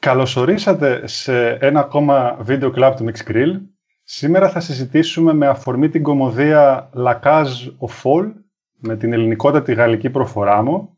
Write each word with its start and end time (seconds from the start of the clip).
Καλωσορίσατε 0.00 1.06
σε 1.06 1.48
ένα 1.50 1.80
ακόμα 1.80 2.36
βίντεο 2.40 2.70
κλαμπ 2.70 2.94
του 2.96 3.04
Mix 3.04 3.30
Grill. 3.30 3.60
Σήμερα 4.04 4.48
θα 4.48 4.60
συζητήσουμε 4.60 5.32
με 5.32 5.46
αφορμή 5.46 5.88
την 5.88 6.02
κομμωδία 6.02 6.90
La 6.96 7.14
Cage 7.22 7.70
of 7.78 8.02
Fall 8.02 8.32
με 8.78 8.96
την 8.96 9.12
ελληνικότατη 9.12 9.74
γαλλική 9.74 10.10
προφορά 10.10 10.62
μου. 10.62 10.96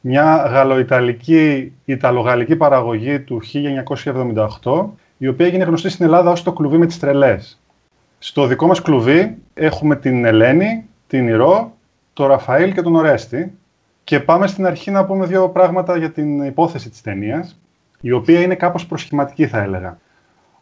Μια 0.00 0.36
γαλλοϊταλική, 0.36 1.72
ιταλογαλλική 1.84 2.56
παραγωγή 2.56 3.20
του 3.20 3.40
1978, 4.62 4.84
η 5.18 5.28
οποία 5.28 5.46
έγινε 5.46 5.64
γνωστή 5.64 5.88
στην 5.88 6.04
Ελλάδα 6.04 6.30
ως 6.30 6.42
το 6.42 6.52
κλουβί 6.52 6.78
με 6.78 6.86
τις 6.86 6.98
τρελές. 6.98 7.60
Στο 8.18 8.46
δικό 8.46 8.66
μας 8.66 8.82
κλουβί 8.82 9.36
έχουμε 9.54 9.96
την 9.96 10.24
Ελένη, 10.24 10.84
την 11.06 11.28
Ηρώ, 11.28 11.76
τον 12.12 12.26
Ραφαήλ 12.26 12.72
και 12.72 12.82
τον 12.82 12.94
Ορέστη. 12.94 13.58
Και 14.04 14.20
πάμε 14.20 14.46
στην 14.46 14.66
αρχή 14.66 14.90
να 14.90 15.04
πούμε 15.04 15.26
δύο 15.26 15.48
πράγματα 15.48 15.96
για 15.96 16.10
την 16.10 16.44
υπόθεση 16.44 16.90
της 16.90 17.00
ταινίας, 17.00 17.60
η 18.00 18.12
οποία 18.12 18.40
είναι 18.40 18.54
κάπως 18.54 18.86
προσχηματική 18.86 19.46
θα 19.46 19.58
έλεγα. 19.58 19.98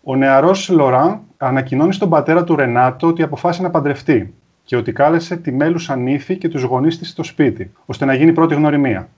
Ο 0.03 0.17
νεαρός 0.17 0.69
Λοράν 0.69 1.21
ανακοινώνει 1.37 1.93
στον 1.93 2.09
πατέρα 2.09 2.45
του 2.45 2.57
Ρενάτο 2.57 3.07
ότι 3.07 3.23
αποφάσισε 3.23 3.63
να 3.63 3.71
παντρευτεί 3.71 4.35
και 4.65 4.77
ότι 4.77 4.93
κάλεσε 4.93 5.37
τη 5.37 5.53
μέλουσα 5.53 5.97
νύφη 5.97 6.37
και 6.37 6.49
τους 6.49 6.63
γονείς 6.63 6.99
της 6.99 7.09
στο 7.09 7.23
σπίτι, 7.23 7.73
ώστε 7.87 8.05
να 8.05 8.15
γίνει 8.15 8.33
πρώτη 8.33 8.55
γνωριμία. 8.55 9.09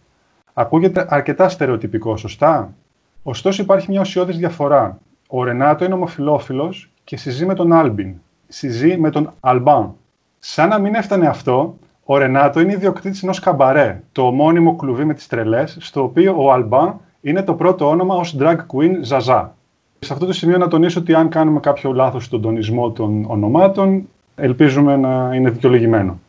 Ακούγεται 0.52 1.06
αρκετά 1.08 1.48
στερεοτυπικό, 1.48 2.16
σωστά; 2.16 2.74
Ωστόσο 3.22 3.62
υπάρχει 3.62 3.90
μια 3.90 4.00
ουσιώδης 4.00 4.38
διαφορά. 4.38 4.98
Ο 5.28 5.44
Ρενάτο 5.44 5.84
είναι 5.84 5.94
ομοφιλόφιλος 5.94 6.90
και 7.04 7.16
συζεί 7.16 7.46
με 7.46 7.54
τον 7.54 7.72
Άλμπιν. 7.72 8.14
Συζεί 8.48 8.96
με 8.96 9.10
τον 9.10 9.32
Αλμπάν. 9.40 9.94
Σαν 10.38 10.68
να 10.68 10.78
μην 10.78 10.94
έφτανε 10.94 11.26
αυτό, 11.26 11.78
ο 12.04 12.18
Ρενάτο 12.18 12.60
είναι 12.60 12.72
ιδιοκτήτης 12.72 13.22
ενός 13.22 13.40
καμπαρέ, 13.40 14.02
το 14.12 14.26
ομώνυμο 14.26 14.76
κλουβί 14.76 15.04
με 15.04 15.14
τις 15.14 15.26
τρελές, 15.26 15.76
στο 15.80 16.02
οποίο 16.02 16.34
ο 16.36 16.52
Αλμπάν 16.52 17.00
είναι 17.20 17.42
το 17.42 17.54
πρώτο 17.54 17.88
όνομα 17.88 18.14
ως 18.14 18.36
drag 18.40 18.56
queen 18.56 18.92
Ζαζά. 19.00 19.54
Σε 19.98 20.12
αυτό 20.12 20.26
το 20.26 20.32
σημείο 20.32 20.58
να 20.58 20.68
τονίσω 20.68 21.00
ότι 21.00 21.14
αν 21.14 21.28
κάνουμε 21.28 21.60
κάποιο 21.60 21.92
λάθος 21.92 22.24
στον 22.24 22.40
τονισμό 22.40 22.90
των 22.90 23.24
ονομάτων, 23.28 24.08
ελπίζουμε 24.34 24.96
να 24.96 25.34
είναι 25.34 25.50
δικαιολογημένο. 25.50 26.20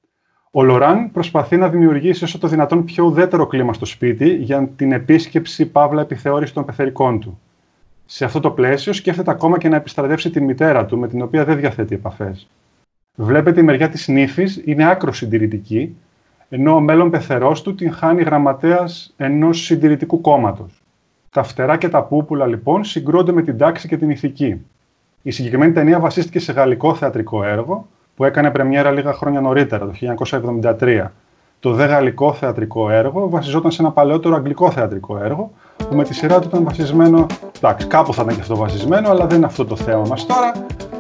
Ο 0.52 0.64
Λοράν 0.64 1.12
προσπαθεί 1.12 1.58
να 1.58 1.70
δημιουργήσει 1.70 2.24
όσο 2.24 2.38
το 2.38 2.48
δυνατόν 2.48 2.84
πιο 2.84 3.06
ουδέτερο 3.06 3.48
κλίμα 3.48 3.74
στο 3.74 3.86
σπίτι 3.86 4.36
για 4.36 4.70
την 4.76 4.92
επίσκεψη 4.92 5.66
παύλα 5.66 6.02
επιθεώρησης 6.02 6.54
των 6.54 6.66
πεθερικών 6.66 7.20
του. 7.20 7.40
Σε 8.06 8.26
αυτό 8.26 8.40
το 8.40 8.52
πλαίσιο 8.52 8.94
σκέφτεται 8.94 9.32
ακόμα 9.32 9.58
και 9.58 9.70
να 9.70 9.76
επιστρατεύσει 9.76 10.30
τη 10.30 10.42
μητέρα 10.42 10.86
του, 10.86 10.98
με 10.98 11.08
την 11.08 11.22
οποία 11.22 11.46
δεν 11.46 11.58
διαθέτει 11.58 11.96
επαφές. 11.96 12.48
Βλέπετε 13.16 13.60
η 13.60 13.64
μεριά 13.64 13.90
της 13.90 14.08
νύφης 14.08 14.62
είναι 14.66 14.90
άκρο 14.90 15.14
συντηρητική, 15.14 15.96
ενώ 16.50 16.76
ο 16.76 16.80
μέλλον 16.80 17.10
πεθερός 17.10 17.62
του 17.62 17.76
την 17.76 17.92
χάνει 17.92 18.22
γραμματέας 18.22 19.14
ενός 19.18 19.64
συντηρητικού 19.64 20.22
κόμματος. 20.22 20.81
Τα 21.34 21.44
φτερά 21.44 21.78
και 21.78 21.90
τα 21.90 22.04
πούπουλα 22.04 22.46
λοιπόν 22.46 22.84
συγκρούνται 22.84 23.32
με 23.32 23.42
την 23.42 23.58
τάξη 23.58 23.88
και 23.88 23.98
την 23.98 24.10
ηθική. 24.10 24.62
Η 25.22 25.32
συγκεκριμένη 25.32 25.72
ταινία 25.72 26.00
βασίστηκε 26.00 26.40
σε 26.40 26.52
γαλλικό 26.52 26.96
θεατρικό 26.96 27.44
έργο 27.44 27.88
που 28.16 28.26
έκανε 28.26 28.52
πρεμιέρα 28.52 28.92
λίγα 28.92 29.14
χρόνια 29.14 29.42
νωρίτερα, 29.42 29.86
το 29.86 29.94
1973. 30.80 31.06
Το 31.60 31.72
δε 31.74 31.86
γαλλικό 31.86 32.34
θεατρικό 32.34 32.90
έργο 32.90 33.30
βασιζόταν 33.30 33.72
σε 33.72 33.82
ένα 33.82 33.92
παλαιότερο 33.92 34.36
αγγλικό 34.36 34.72
θεατρικό 34.72 35.18
έργο 35.24 35.52
που 35.90 35.96
με 35.96 36.04
τη 36.04 36.14
σειρά 36.14 36.40
του 36.40 36.48
ήταν 36.48 36.64
βασισμένο. 36.64 37.26
Εντάξει, 37.56 37.88
κάπου 37.88 38.14
θα 38.14 38.22
ήταν 38.24 38.36
και 38.36 38.42
αυτό 38.42 38.56
βασισμένο, 38.56 39.10
αλλά 39.10 39.26
δεν 39.26 39.38
είναι 39.38 39.46
αυτό 39.46 39.66
το 39.66 39.76
θέμα 39.76 40.04
μας 40.08 40.26
τώρα. 40.26 40.52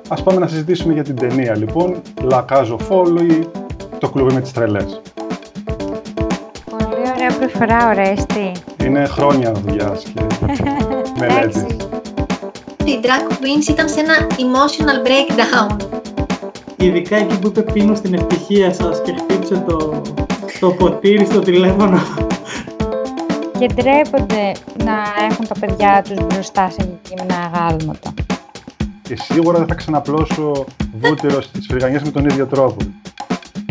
Α 0.08 0.23
πάμε 0.23 0.40
να 0.40 0.48
συζητήσουμε 0.48 0.94
για 0.94 1.04
την 1.04 1.16
ταινία 1.16 1.58
λοιπόν. 1.58 2.02
La 2.30 2.45
Caso 2.45 2.78
Folly, 2.90 3.44
το 4.00 4.10
κλουβί 4.10 4.34
με 4.34 4.42
τις 4.42 4.52
τρελές. 4.52 5.02
Πολύ 6.70 7.12
ωραία 7.16 7.38
προφορά, 7.40 7.90
Ορέστη. 7.90 8.52
Είναι 8.86 9.06
χρόνια 9.06 9.52
δουλειά 9.52 9.98
και 10.14 10.22
μελέτης. 11.20 11.66
Οι 12.84 13.00
drag 13.04 13.32
queens 13.32 13.70
ήταν 13.70 13.90
σε 13.90 14.00
ένα 14.00 14.28
emotional 14.30 15.08
breakdown. 15.08 15.76
Ειδικά 16.78 17.16
εκεί 17.16 17.40
που 17.40 17.48
είπε 17.48 17.62
πίνω 17.62 17.96
στην 17.96 18.14
ευτυχία 18.14 18.73
σας 18.73 19.02
και 19.02 19.14
χτύπησε 19.14 19.64
το, 19.67 20.02
το 20.60 20.72
ποτήρι 20.72 21.26
στο 21.26 21.39
τηλέφωνο 21.39 22.02
και 23.61 23.73
ντρέπονται 23.73 24.52
να 24.84 24.94
έχουν 25.30 25.48
τα 25.48 25.55
παιδιά 25.60 26.04
τους 26.08 26.26
μπροστά 26.26 26.70
σε 26.70 27.00
γυμνά 27.08 27.52
αγάλματα. 27.54 28.14
Και 29.02 29.16
σίγουρα 29.16 29.58
δεν 29.58 29.67
θα 29.67 29.76
ξαναπλώσω 29.76 30.66
βούτυρο 31.02 31.42
στις 31.42 31.66
φρυγανιές 31.66 32.02
με 32.02 32.11
τον 32.11 32.26
ίδιο 32.26 32.45
τρόπο. 32.45 32.78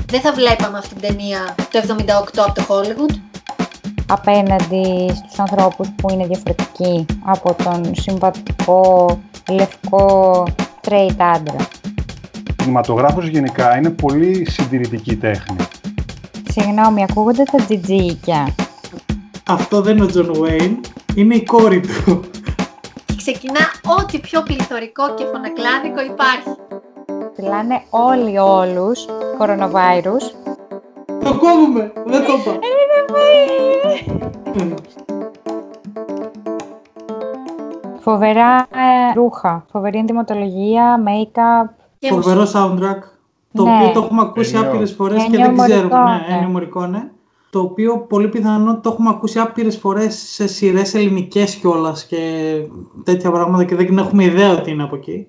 Δεν 0.07 0.21
θα 0.21 0.33
βλέπαμε 0.33 0.79
αυτή 0.79 0.95
την 0.95 1.09
ταινία 1.09 1.55
το 1.71 1.81
78 2.39 2.45
από 2.47 2.53
το 2.55 2.65
Hollywood. 2.69 3.30
Απέναντι 4.11 5.13
στους 5.15 5.39
ανθρώπους 5.39 5.89
που 5.97 6.11
είναι 6.13 6.27
διαφορετικοί 6.27 7.07
από 7.25 7.57
τον 7.65 7.95
συμβατικό, 7.95 9.19
λευκό, 9.51 10.45
straight 10.81 11.17
άντρα. 11.19 11.67
Ο 12.51 12.53
κινηματογράφος 12.57 13.27
γενικά 13.27 13.77
είναι 13.77 13.91
πολύ 13.91 14.51
συντηρητική 14.51 15.17
τέχνη. 15.17 15.57
Συγγνώμη, 16.51 17.03
ακούγονται 17.03 17.43
τα 17.43 17.65
τζιτζίκια 17.65 18.55
αυτό 19.53 19.81
δεν 19.81 19.97
είναι 19.97 20.05
ο 20.05 20.07
Τζον 20.07 20.35
Γουέιν, 20.35 20.81
είναι 21.15 21.35
η 21.35 21.45
κόρη 21.45 21.81
του. 21.81 22.21
Ξεκινά 23.17 23.61
ό,τι 23.99 24.19
πιο 24.19 24.43
πληθωρικό 24.43 25.15
και 25.15 25.25
φωνακλάδικο 25.25 26.13
υπάρχει. 26.13 26.57
Φιλάνε 27.35 27.83
όλοι 27.91 28.39
όλους 28.39 29.07
coronavirus. 29.39 30.25
Το 31.25 31.39
κόβουμε, 31.39 31.93
δεν 32.07 32.25
το 32.25 32.33
είπα. 32.33 32.59
Φοβερά 38.01 38.57
ε, 38.57 39.15
ρούχα, 39.15 39.65
φοβερή 39.71 39.99
ενδυματολογία, 39.99 41.03
make-up. 41.07 41.75
Φοβερό 42.09 42.43
soundtrack, 42.43 43.01
το 43.53 43.65
ναι. 43.65 43.77
οποίο 43.77 43.93
το 43.93 44.01
έχουμε 44.05 44.21
ακούσει 44.21 44.57
άπειρες 44.57 44.93
φορές 44.93 45.25
και 45.25 45.37
δεν 45.37 45.57
ξέρουμε. 45.57 45.99
Ναι, 46.29 46.47
ναι. 46.47 46.87
ναι 46.87 47.11
το 47.51 47.61
οποίο 47.61 47.99
πολύ 47.99 48.29
πιθανό 48.29 48.81
το 48.81 48.91
έχουμε 48.91 49.09
ακούσει 49.09 49.39
άπειρες 49.39 49.77
φορές 49.77 50.15
σε 50.15 50.47
σειρές 50.47 50.95
ελληνικές 50.95 51.55
κιόλας 51.55 52.07
και 52.07 52.55
τέτοια 53.05 53.31
πράγματα 53.31 53.65
και 53.65 53.75
δεν 53.75 53.99
έχουμε 53.99 54.25
ιδέα 54.25 54.53
ότι 54.53 54.71
είναι 54.71 54.83
από 54.83 54.97
εκεί. 54.97 55.27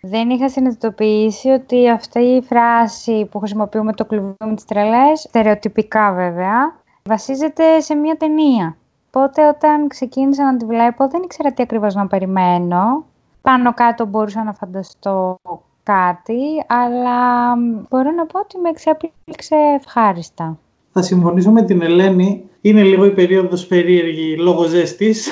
Δεν 0.00 0.30
είχα 0.30 0.48
συνειδητοποιήσει 0.48 1.48
ότι 1.48 1.90
αυτή 1.90 2.20
η 2.20 2.42
φράση 2.42 3.28
που 3.30 3.38
χρησιμοποιούμε 3.38 3.92
το 3.92 4.04
κλουβί 4.04 4.34
με 4.44 4.54
τις 4.54 4.64
τρελές, 4.64 5.20
στερεοτυπικά 5.20 6.12
βέβαια, 6.12 6.82
βασίζεται 7.08 7.80
σε 7.80 7.94
μια 7.94 8.16
ταινία. 8.16 8.76
Οπότε 9.06 9.48
όταν 9.48 9.88
ξεκίνησα 9.88 10.44
να 10.44 10.56
τη 10.56 10.64
βλέπω 10.64 11.08
δεν 11.08 11.22
ήξερα 11.22 11.52
τι 11.52 11.62
ακριβώς 11.62 11.94
να 11.94 12.06
περιμένω. 12.06 13.04
Πάνω 13.40 13.74
κάτω 13.74 14.06
μπορούσα 14.06 14.44
να 14.44 14.52
φανταστώ 14.52 15.36
κάτι, 15.82 16.64
αλλά 16.66 17.54
μπορώ 17.88 18.10
να 18.10 18.26
πω 18.26 18.40
ότι 18.40 18.58
με 18.58 18.68
εξέπληξε 18.68 19.56
ευχάριστα 19.56 20.58
θα 20.94 21.02
συμφωνήσω 21.02 21.50
με 21.50 21.62
την 21.62 21.82
Ελένη. 21.82 22.44
Είναι 22.60 22.82
λίγο 22.82 23.04
η 23.04 23.10
περίοδος 23.10 23.66
περίεργη 23.66 24.36
λόγω 24.38 24.64
ζέστης. 24.64 25.28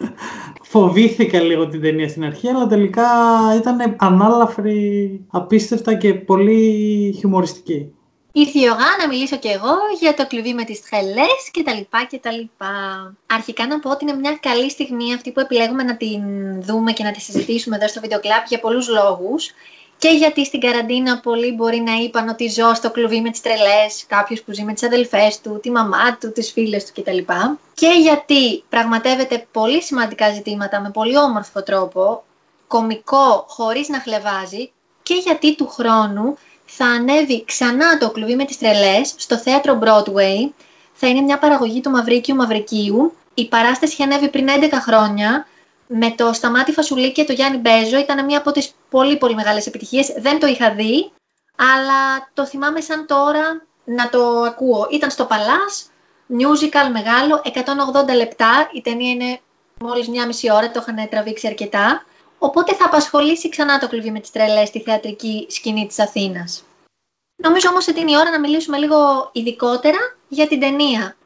Φοβήθηκα 0.72 1.40
λίγο 1.40 1.68
την 1.68 1.80
ταινία 1.80 2.08
στην 2.08 2.24
αρχή, 2.24 2.48
αλλά 2.48 2.66
τελικά 2.66 3.02
ήταν 3.56 3.94
ανάλαφρη, 3.98 5.20
απίστευτα 5.30 5.94
και 5.94 6.14
πολύ 6.14 7.14
χιουμοριστική. 7.18 7.93
Ήρθε 8.36 8.58
η 8.58 8.64
ώρα 8.64 8.96
να 8.98 9.08
μιλήσω 9.08 9.36
και 9.36 9.48
εγώ 9.48 9.74
για 10.00 10.14
το 10.14 10.26
κλειδί 10.26 10.54
με 10.54 10.64
τις 10.64 10.88
τρελές 10.88 11.50
και 11.50 11.62
τα 11.62 11.74
λοιπά 11.74 12.04
και 12.04 12.18
τα 12.18 12.32
λοιπά. 12.32 12.72
Αρχικά 13.26 13.66
να 13.66 13.80
πω 13.80 13.90
ότι 13.90 14.04
είναι 14.04 14.16
μια 14.16 14.38
καλή 14.42 14.70
στιγμή 14.70 15.14
αυτή 15.14 15.32
που 15.32 15.40
επιλέγουμε 15.40 15.82
να 15.82 15.96
την 15.96 16.22
δούμε 16.62 16.92
και 16.92 17.02
να 17.02 17.10
τη 17.10 17.20
συζητήσουμε 17.20 17.76
εδώ 17.76 17.88
στο 17.88 18.00
βίντεο 18.00 18.20
κλαπ 18.20 18.46
για 18.46 18.60
πολλούς 18.60 18.88
λόγους 18.88 19.50
και 19.98 20.08
γιατί 20.08 20.44
στην 20.44 20.60
καραντίνα 20.60 21.20
πολλοί 21.20 21.52
μπορεί 21.52 21.80
να 21.80 21.92
είπαν 21.92 22.28
ότι 22.28 22.48
ζω 22.48 22.74
στο 22.74 22.90
κλουβί 22.90 23.20
με 23.20 23.30
τις 23.30 23.40
τρελές, 23.40 24.04
κάποιος 24.06 24.42
που 24.42 24.52
ζει 24.52 24.62
με 24.64 24.72
τις 24.72 24.82
αδελφές 24.82 25.40
του, 25.40 25.60
τη 25.62 25.70
μαμά 25.70 26.16
του, 26.16 26.32
τις 26.32 26.52
φίλες 26.52 26.84
του 26.84 27.02
κτλ. 27.02 27.18
Και 27.74 27.88
γιατί 28.00 28.62
πραγματεύεται 28.68 29.46
πολύ 29.52 29.82
σημαντικά 29.82 30.32
ζητήματα 30.32 30.80
με 30.80 30.90
πολύ 30.90 31.18
όμορφο 31.18 31.62
τρόπο, 31.62 32.24
κομικό 32.66 33.44
χωρίς 33.48 33.88
να 33.88 34.00
χλεβάζει 34.00 34.72
και 35.02 35.14
γιατί 35.14 35.54
του 35.56 35.68
χρόνου 35.68 36.38
θα 36.76 36.84
ανέβει 36.84 37.44
ξανά 37.44 37.98
το 37.98 38.10
κλουβί 38.10 38.36
με 38.36 38.44
τις 38.44 38.58
τρελές 38.58 39.14
στο 39.16 39.38
θέατρο 39.38 39.78
Broadway. 39.82 40.50
Θα 40.92 41.08
είναι 41.08 41.20
μια 41.20 41.38
παραγωγή 41.38 41.80
του 41.80 41.90
Μαυρίκιου 41.90 42.34
Μαυρικίου. 42.34 43.12
Η 43.34 43.48
παράσταση 43.48 43.92
είχε 43.92 44.02
ανέβει 44.02 44.28
πριν 44.28 44.48
11 44.48 44.68
χρόνια 44.72 45.46
με 45.86 46.10
το 46.10 46.32
Σταμάτη 46.32 46.72
Φασουλή 46.72 47.12
και 47.12 47.24
το 47.24 47.32
Γιάννη 47.32 47.58
Μπέζο 47.58 47.98
ήταν 47.98 48.24
μία 48.24 48.38
από 48.38 48.52
τις 48.52 48.74
πολύ 48.90 49.16
πολύ 49.16 49.34
μεγάλες 49.34 49.66
επιτυχίες. 49.66 50.14
Δεν 50.18 50.38
το 50.38 50.46
είχα 50.46 50.74
δει, 50.74 51.12
αλλά 51.56 52.30
το 52.34 52.46
θυμάμαι 52.46 52.80
σαν 52.80 53.06
τώρα 53.06 53.66
να 53.84 54.08
το 54.08 54.40
ακούω. 54.40 54.88
Ήταν 54.90 55.10
στο 55.10 55.24
Παλάς, 55.24 55.90
musical 56.28 56.90
μεγάλο, 56.92 57.42
180 57.44 58.14
λεπτά, 58.16 58.68
η 58.72 58.80
ταινία 58.80 59.10
είναι 59.10 59.40
μόλις 59.80 60.08
μια 60.08 60.26
μισή 60.26 60.52
ώρα, 60.52 60.70
το 60.70 60.84
είχαν 60.86 61.08
τραβήξει 61.08 61.46
αρκετά. 61.46 62.04
Οπότε 62.38 62.74
θα 62.74 62.84
απασχολήσει 62.84 63.48
ξανά 63.48 63.78
το 63.78 63.88
κλειδί 63.88 64.10
με 64.10 64.20
τις 64.20 64.30
τρελές 64.30 64.68
στη 64.68 64.80
θεατρική 64.80 65.46
σκηνή 65.50 65.86
της 65.86 65.98
Αθήνας. 65.98 66.64
Νομίζω 67.36 67.68
όμως 67.70 67.88
ότι 67.88 68.00
είναι 68.00 68.10
η 68.10 68.16
ώρα 68.16 68.30
να 68.30 68.40
μιλήσουμε 68.40 68.76
λίγο 68.76 68.96
ειδικότερα 69.32 69.98
για 70.28 70.46
την 70.46 70.60
ταινία. 70.60 71.16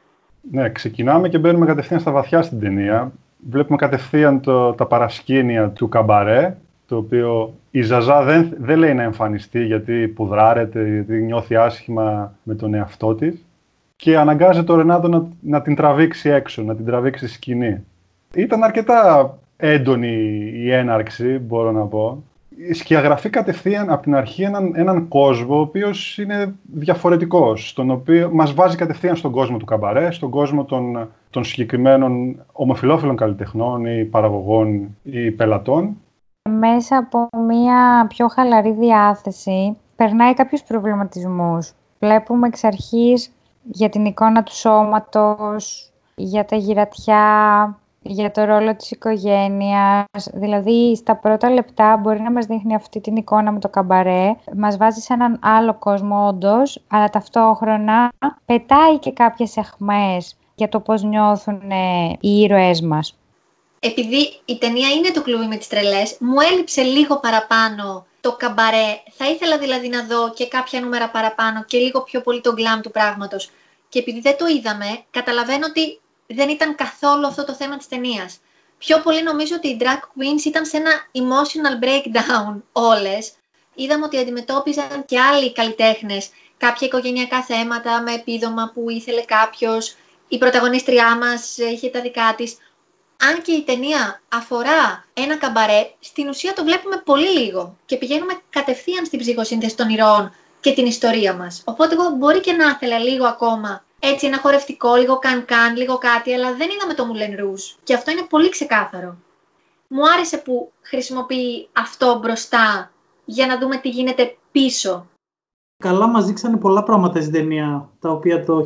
Ναι, 0.51 0.69
ξεκινάμε 0.69 1.29
και 1.29 1.37
μπαίνουμε 1.37 1.65
κατευθείαν 1.65 1.99
στα 1.99 2.11
βαθιά 2.11 2.41
στην 2.41 2.59
ταινία 2.59 3.11
βλέπουμε 3.47 3.77
κατευθείαν 3.77 4.41
το, 4.41 4.73
τα 4.73 4.85
παρασκήνια 4.85 5.69
του 5.69 5.89
καμπαρέ, 5.89 6.57
το 6.87 6.97
οποίο 6.97 7.53
η 7.71 7.81
Ζαζά 7.81 8.23
δεν, 8.23 8.53
δεν 8.57 8.77
λέει 8.77 8.93
να 8.93 9.03
εμφανιστεί 9.03 9.65
γιατί 9.65 10.07
πουδράρεται, 10.07 10.87
γιατί 10.87 11.21
νιώθει 11.21 11.55
άσχημα 11.55 12.33
με 12.43 12.55
τον 12.55 12.73
εαυτό 12.73 13.15
της 13.15 13.45
και 13.95 14.17
αναγκάζει 14.17 14.63
τον 14.63 14.77
Ρενάτο 14.77 15.07
να, 15.07 15.27
να 15.41 15.61
την 15.61 15.75
τραβήξει 15.75 16.29
έξω, 16.29 16.61
να 16.61 16.75
την 16.75 16.85
τραβήξει 16.85 17.27
σκηνή. 17.27 17.85
Ήταν 18.33 18.63
αρκετά 18.63 19.37
έντονη 19.59 20.07
η 20.53 20.71
έναρξη, 20.71 21.37
μπορώ 21.37 21.71
να 21.71 21.85
πω. 21.85 22.23
Σκιαγραφεί 22.71 23.29
κατευθείαν 23.29 23.89
από 23.89 24.01
την 24.01 24.15
αρχή 24.15 24.43
έναν, 24.43 24.71
έναν 24.75 25.07
κόσμο 25.07 25.55
ο 25.55 25.59
οποίος 25.59 26.17
είναι 26.17 26.55
διαφορετικός, 26.73 27.69
στον 27.69 27.91
οποίο 27.91 28.29
μας 28.33 28.53
βάζει 28.53 28.75
κατευθείαν 28.75 29.15
στον 29.15 29.31
κόσμο 29.31 29.57
του 29.57 29.65
καμπαρέ, 29.65 30.11
στον 30.11 30.29
κόσμο 30.29 30.63
των, 30.63 31.09
των 31.29 31.43
συγκεκριμένων 31.43 32.35
ομοφιλόφιλων 32.51 33.15
καλλιτεχνών 33.15 33.85
ή 33.85 34.05
παραγωγών 34.05 34.97
ή 35.03 35.31
πελατών. 35.31 35.97
Μέσα 36.49 36.97
από 36.97 37.27
μια 37.45 38.05
πιο 38.09 38.27
χαλαρή 38.27 38.71
διάθεση 38.71 39.77
περνάει 39.95 40.33
κάποιους 40.33 40.63
προβληματισμούς. 40.63 41.71
Βλέπουμε 41.99 42.47
εξ 42.47 42.63
αρχής 42.63 43.31
για 43.63 43.89
την 43.89 44.05
εικόνα 44.05 44.43
του 44.43 44.55
σώματος, 44.55 45.91
για 46.15 46.45
τα 46.45 46.55
γυρατιά, 46.55 47.78
για 48.01 48.31
το 48.31 48.43
ρόλο 48.43 48.75
της 48.75 48.91
οικογένειας. 48.91 50.05
Δηλαδή, 50.33 50.95
στα 50.95 51.15
πρώτα 51.15 51.49
λεπτά 51.49 51.97
μπορεί 51.97 52.21
να 52.21 52.31
μας 52.31 52.45
δείχνει 52.45 52.75
αυτή 52.75 53.01
την 53.01 53.15
εικόνα 53.15 53.51
με 53.51 53.59
το 53.59 53.69
καμπαρέ. 53.69 54.35
Μας 54.55 54.77
βάζει 54.77 54.99
σε 54.99 55.13
έναν 55.13 55.39
άλλο 55.41 55.73
κόσμο 55.73 56.27
όντως, 56.27 56.81
αλλά 56.87 57.09
ταυτόχρονα 57.09 58.11
πετάει 58.45 58.99
και 58.99 59.11
κάποιες 59.11 59.57
εχμές 59.57 60.35
για 60.55 60.69
το 60.69 60.79
πώς 60.79 61.03
νιώθουν 61.03 61.61
οι 62.19 62.39
ήρωές 62.39 62.81
μας. 62.81 63.17
Επειδή 63.79 64.41
η 64.45 64.57
ταινία 64.57 64.89
είναι 64.89 65.11
το 65.11 65.21
κλουβί 65.21 65.47
με 65.47 65.55
τις 65.55 65.67
τρελές, 65.67 66.17
μου 66.19 66.39
έλειψε 66.51 66.81
λίγο 66.81 67.19
παραπάνω 67.19 68.05
το 68.21 68.35
καμπαρέ. 68.35 69.01
Θα 69.11 69.29
ήθελα 69.29 69.57
δηλαδή 69.57 69.89
να 69.89 70.03
δω 70.03 70.33
και 70.33 70.47
κάποια 70.47 70.79
νούμερα 70.81 71.09
παραπάνω 71.09 71.63
και 71.63 71.77
λίγο 71.77 72.01
πιο 72.01 72.21
πολύ 72.21 72.41
το 72.41 72.53
γκλάμ 72.53 72.79
του 72.79 72.91
πράγματος. 72.91 73.51
Και 73.89 73.99
επειδή 73.99 74.19
δεν 74.19 74.37
το 74.37 74.45
είδαμε, 74.47 74.85
καταλαβαίνω 75.11 75.65
ότι 75.69 75.99
δεν 76.33 76.49
ήταν 76.49 76.75
καθόλου 76.75 77.27
αυτό 77.27 77.45
το 77.45 77.53
θέμα 77.53 77.77
της 77.77 77.87
ταινίας. 77.87 78.39
Πιο 78.77 78.99
πολύ 78.99 79.23
νομίζω 79.23 79.55
ότι 79.55 79.67
οι 79.67 79.77
drag 79.79 79.99
queens 79.99 80.45
ήταν 80.45 80.65
σε 80.65 80.77
ένα 80.77 80.91
emotional 81.11 81.83
breakdown 81.83 82.61
όλες. 82.71 83.31
Είδαμε 83.75 84.05
ότι 84.05 84.17
αντιμετώπιζαν 84.17 85.05
και 85.05 85.19
άλλοι 85.19 85.51
καλλιτέχνες 85.51 86.29
κάποια 86.57 86.87
οικογενειακά 86.87 87.43
θέματα 87.43 88.01
με 88.01 88.13
επίδομα 88.13 88.71
που 88.73 88.89
ήθελε 88.89 89.21
κάποιος. 89.21 89.95
Η 90.27 90.37
πρωταγωνίστριά 90.37 91.17
μας 91.17 91.57
είχε 91.57 91.89
τα 91.89 92.01
δικά 92.01 92.33
της. 92.37 92.57
Αν 93.21 93.41
και 93.41 93.51
η 93.51 93.63
ταινία 93.63 94.21
αφορά 94.29 95.05
ένα 95.13 95.37
καμπαρέ, 95.37 95.91
στην 95.99 96.27
ουσία 96.27 96.53
το 96.53 96.63
βλέπουμε 96.63 97.01
πολύ 97.05 97.29
λίγο 97.29 97.77
και 97.85 97.95
πηγαίνουμε 97.95 98.41
κατευθείαν 98.49 99.05
στην 99.05 99.19
ψυχοσύνθεση 99.19 99.75
των 99.75 99.89
ηρώων 99.89 100.35
και 100.59 100.73
την 100.73 100.85
ιστορία 100.85 101.33
μας. 101.33 101.61
Οπότε 101.65 101.93
εγώ 101.93 102.09
μπορεί 102.09 102.39
και 102.39 102.53
να 102.53 102.69
ήθελα 102.69 102.99
λίγο 102.99 103.25
ακόμα 103.25 103.83
έτσι 103.99 104.27
ένα 104.27 104.39
χορευτικό, 104.39 104.95
λίγο 104.95 105.17
καν-καν, 105.19 105.75
λίγο 105.75 105.97
κάτι, 105.97 106.33
αλλά 106.33 106.55
δεν 106.55 106.69
είδαμε 106.69 106.93
το 106.93 107.03
Moulin 107.07 107.39
Rouge. 107.41 107.77
Και 107.83 107.93
αυτό 107.93 108.11
είναι 108.11 108.25
πολύ 108.29 108.49
ξεκάθαρο. 108.49 109.15
Μου 109.87 110.11
άρεσε 110.11 110.37
που 110.37 110.71
χρησιμοποιεί 110.81 111.69
αυτό 111.73 112.19
μπροστά 112.19 112.91
για 113.25 113.47
να 113.47 113.57
δούμε 113.57 113.77
τι 113.77 113.89
γίνεται 113.89 114.37
πίσω. 114.51 115.07
Καλά 115.83 116.07
μας 116.07 116.25
δείξανε 116.25 116.57
πολλά 116.57 116.83
πράγματα 116.83 117.21
στην 117.21 117.33
ταινία, 117.33 117.89
τα 117.99 118.09
οποία 118.09 118.45
το 118.45 118.65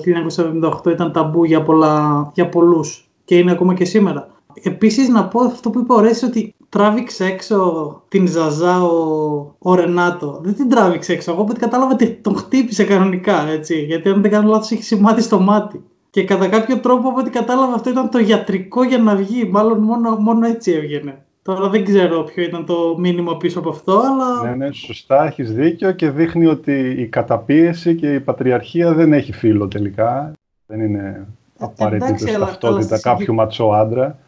1978 0.83 0.91
ήταν 0.91 1.11
ταμπού 1.11 1.43
για, 1.43 1.61
πολλά, 1.61 2.31
για 2.33 2.49
πολλούς 2.49 3.09
και 3.25 3.37
είναι 3.37 3.51
ακόμα 3.51 3.73
και 3.73 3.85
σήμερα. 3.85 4.32
Επίσης 4.61 5.09
να 5.09 5.27
πω 5.27 5.39
αυτό 5.39 5.69
που 5.69 5.79
είπε 5.79 5.93
ο 5.93 6.01
ότι 6.25 6.55
τράβηξε 6.69 7.25
έξω 7.25 8.01
την 8.07 8.27
Ζαζά 8.27 8.83
ο, 8.83 9.55
ο 9.59 9.75
Ρενάτο. 9.75 10.39
Δεν 10.43 10.55
την 10.55 10.69
τράβηξε 10.69 11.13
έξω. 11.13 11.31
Εγώ 11.31 11.41
από 11.41 11.53
κατάλαβα 11.59 11.93
ότι 11.93 12.07
τον 12.07 12.35
χτύπησε 12.35 12.83
κανονικά. 12.83 13.47
Έτσι, 13.47 13.81
γιατί 13.81 14.09
αν 14.09 14.21
δεν 14.21 14.31
κάνω 14.31 14.49
λάθος 14.49 14.71
έχει 14.71 14.83
σημάδι 14.83 15.21
στο 15.21 15.39
μάτι. 15.39 15.83
Και 16.09 16.23
κατά 16.23 16.47
κάποιο 16.47 16.77
τρόπο 16.77 17.09
από 17.09 17.19
ό,τι 17.19 17.29
κατάλαβα 17.29 17.73
αυτό 17.73 17.89
ήταν 17.89 18.09
το 18.09 18.17
γιατρικό 18.17 18.83
για 18.83 18.97
να 18.97 19.15
βγει. 19.15 19.49
Μάλλον 19.51 19.79
μόνο, 19.79 20.15
μόνο 20.15 20.47
έτσι 20.47 20.71
έβγαινε. 20.71 21.23
Τώρα 21.41 21.69
δεν 21.69 21.85
ξέρω 21.85 22.23
ποιο 22.23 22.43
ήταν 22.43 22.65
το 22.65 22.95
μήνυμα 22.97 23.37
πίσω 23.37 23.59
από 23.59 23.69
αυτό, 23.69 23.99
αλλά... 23.99 24.49
Ναι, 24.49 24.65
ναι, 24.65 24.71
σωστά, 24.71 25.25
έχεις 25.25 25.53
δίκιο 25.53 25.91
και 25.91 26.09
δείχνει 26.09 26.45
ότι 26.45 26.95
η 26.97 27.07
καταπίεση 27.07 27.95
και 27.95 28.13
η 28.13 28.19
πατριαρχία 28.19 28.93
δεν 28.93 29.13
έχει 29.13 29.33
φίλο 29.33 29.67
τελικά. 29.67 30.31
Δεν 30.65 30.79
είναι 30.79 31.27
ε, 31.59 31.65
απαραίτητος 31.65 32.31
ταυτότητα 32.31 32.99
κάποιου 32.99 33.33
ματσό 33.33 33.65
άντρα. 33.65 34.19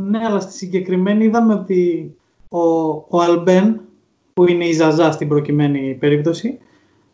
Ναι, 0.00 0.18
αλλά 0.24 0.40
στη 0.40 0.52
συγκεκριμένη 0.52 1.24
είδαμε 1.24 1.54
ότι 1.54 2.14
ο, 2.48 2.58
ο 3.08 3.20
Αλμπέν, 3.20 3.80
που 4.34 4.48
είναι 4.48 4.64
η 4.64 4.72
Ζαζά 4.72 5.12
στην 5.12 5.28
προκειμένη 5.28 5.96
περίπτωση, 6.00 6.58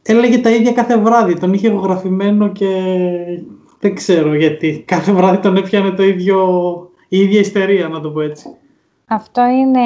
έλεγε 0.02 0.38
τα 0.38 0.50
ίδια 0.50 0.72
κάθε 0.72 0.98
βράδυ. 0.98 1.34
Τον 1.34 1.52
είχε 1.52 1.68
εγγραφημένο 1.68 2.48
και 2.48 2.68
δεν 3.80 3.94
ξέρω 3.94 4.34
γιατί. 4.34 4.82
Κάθε 4.86 5.12
βράδυ 5.12 5.38
τον 5.38 5.56
έπιανε 5.56 5.90
το 5.90 6.02
ίδιο, 6.02 6.38
η 7.08 7.18
ίδια 7.18 7.40
ιστερία, 7.40 7.88
να 7.88 8.00
το 8.00 8.10
πω 8.10 8.20
έτσι. 8.20 8.48
Αυτό 9.06 9.42
είναι 9.44 9.80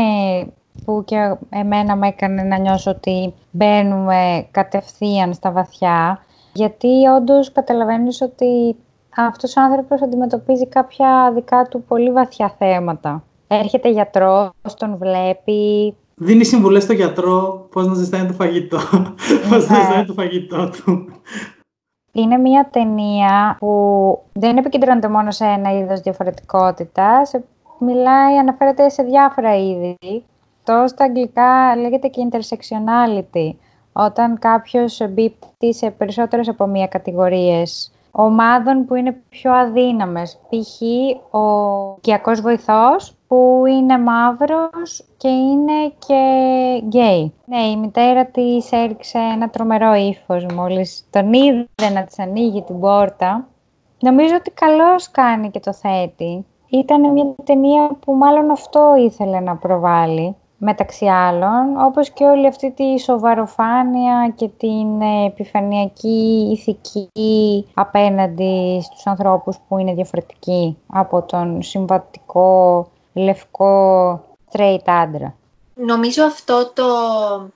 που 0.85 1.03
και 1.05 1.37
εμένα 1.49 1.97
με 1.97 2.09
έκανε 2.09 2.43
να 2.43 2.59
νιώσω 2.59 2.91
ότι 2.91 3.35
μπαίνουμε 3.51 4.47
κατευθείαν 4.51 5.35
στα 5.35 5.51
βαθιά. 5.53 6.25
Γιατί 6.53 6.89
όντως 7.17 7.53
καταλαβαίνεις 7.53 8.21
ότι 8.21 8.77
αυτός 9.17 9.57
ο 9.57 9.61
άνθρωπος 9.61 10.03
αντιμετωπίζει 10.03 10.67
κάποια 10.67 11.33
δικά 11.35 11.63
του 11.63 11.83
πολύ 11.83 12.11
βαθιά 12.11 12.55
θέματα. 12.59 13.23
Έρχεται 13.47 13.91
γιατρός, 13.91 14.51
τον 14.77 14.97
βλέπει. 14.97 15.95
Δίνει 16.15 16.45
συμβουλές 16.45 16.83
στο 16.83 16.93
γιατρό 16.93 17.67
πώς 17.71 17.87
να 17.87 17.95
ζεστάνει 17.95 18.27
το 18.27 18.33
φαγητό, 18.33 18.79
πώς 19.49 19.69
να 19.69 19.77
ζεστάνει 19.77 20.07
το 20.07 20.13
φαγητό 20.13 20.71
του. 20.71 21.07
Είναι 22.13 22.37
μια 22.37 22.69
ταινία 22.71 23.57
που 23.59 24.19
δεν 24.33 24.57
επικεντρώνεται 24.57 25.09
μόνο 25.09 25.31
σε 25.31 25.45
ένα 25.45 25.79
είδος 25.79 26.01
διαφορετικότητας. 26.01 27.33
Μιλάει, 27.79 28.39
αναφέρεται 28.39 28.89
σε 28.89 29.03
διάφορα 29.03 29.57
είδη. 29.57 29.97
Το 30.65 30.85
στα 30.87 31.05
αγγλικά 31.05 31.77
λέγεται 31.77 32.09
και 32.09 32.29
intersectionality. 32.31 33.57
Όταν 33.93 34.39
κάποιος 34.39 35.01
μπει 35.11 35.35
σε 35.73 35.91
περισσότερες 35.91 36.49
από 36.49 36.67
μία 36.67 36.87
κατηγορίες 36.87 37.94
ομάδων 38.17 38.85
που 38.85 38.95
είναι 38.95 39.23
πιο 39.29 39.53
αδύναμες. 39.53 40.41
Π.χ. 40.49 40.83
ο 41.35 41.41
οικιακός 41.97 42.41
βοηθός 42.41 43.17
που 43.27 43.63
είναι 43.69 43.99
μαύρος 43.99 45.05
και 45.17 45.29
είναι 45.29 45.93
και 46.07 46.23
γκέι. 46.87 47.33
Ναι, 47.47 47.63
η 47.63 47.77
μητέρα 47.77 48.27
της 48.27 48.73
έριξε 48.73 49.19
ένα 49.19 49.49
τρομερό 49.51 49.95
ύφος 49.95 50.47
μόλις 50.55 51.07
τον 51.11 51.33
είδε 51.33 51.91
να 51.95 52.05
της 52.05 52.19
ανοίγει 52.19 52.63
την 52.63 52.81
πόρτα. 52.81 53.47
Νομίζω 54.01 54.35
ότι 54.35 54.51
καλώς 54.51 55.11
κάνει 55.11 55.51
και 55.51 55.61
το 55.61 55.73
θέτει. 55.73 56.47
Ήταν 56.69 57.13
μια 57.13 57.35
ταινία 57.45 57.91
που 58.05 58.15
μάλλον 58.15 58.51
αυτό 58.51 58.95
ήθελε 58.99 59.41
να 59.41 59.57
προβάλλει 59.57 60.37
μεταξύ 60.59 61.07
άλλων, 61.07 61.85
όπως 61.87 62.11
και 62.11 62.25
όλη 62.25 62.47
αυτή 62.47 62.71
τη 62.71 63.01
σοβαροφάνεια 63.01 64.33
και 64.37 64.49
την 64.49 65.01
επιφανειακή 65.27 66.49
ηθική 66.53 67.67
απέναντι 67.75 68.81
στους 68.85 69.07
ανθρώπους 69.07 69.57
που 69.69 69.79
είναι 69.79 69.95
διαφορετικοί 69.95 70.77
από 70.87 71.23
τον 71.23 71.63
συμβατικό 71.63 72.89
λευκό 73.13 74.21
straight 74.51 74.85
άντρα. 74.85 75.35
Νομίζω 75.75 76.25
αυτό 76.25 76.73
το 76.75 76.85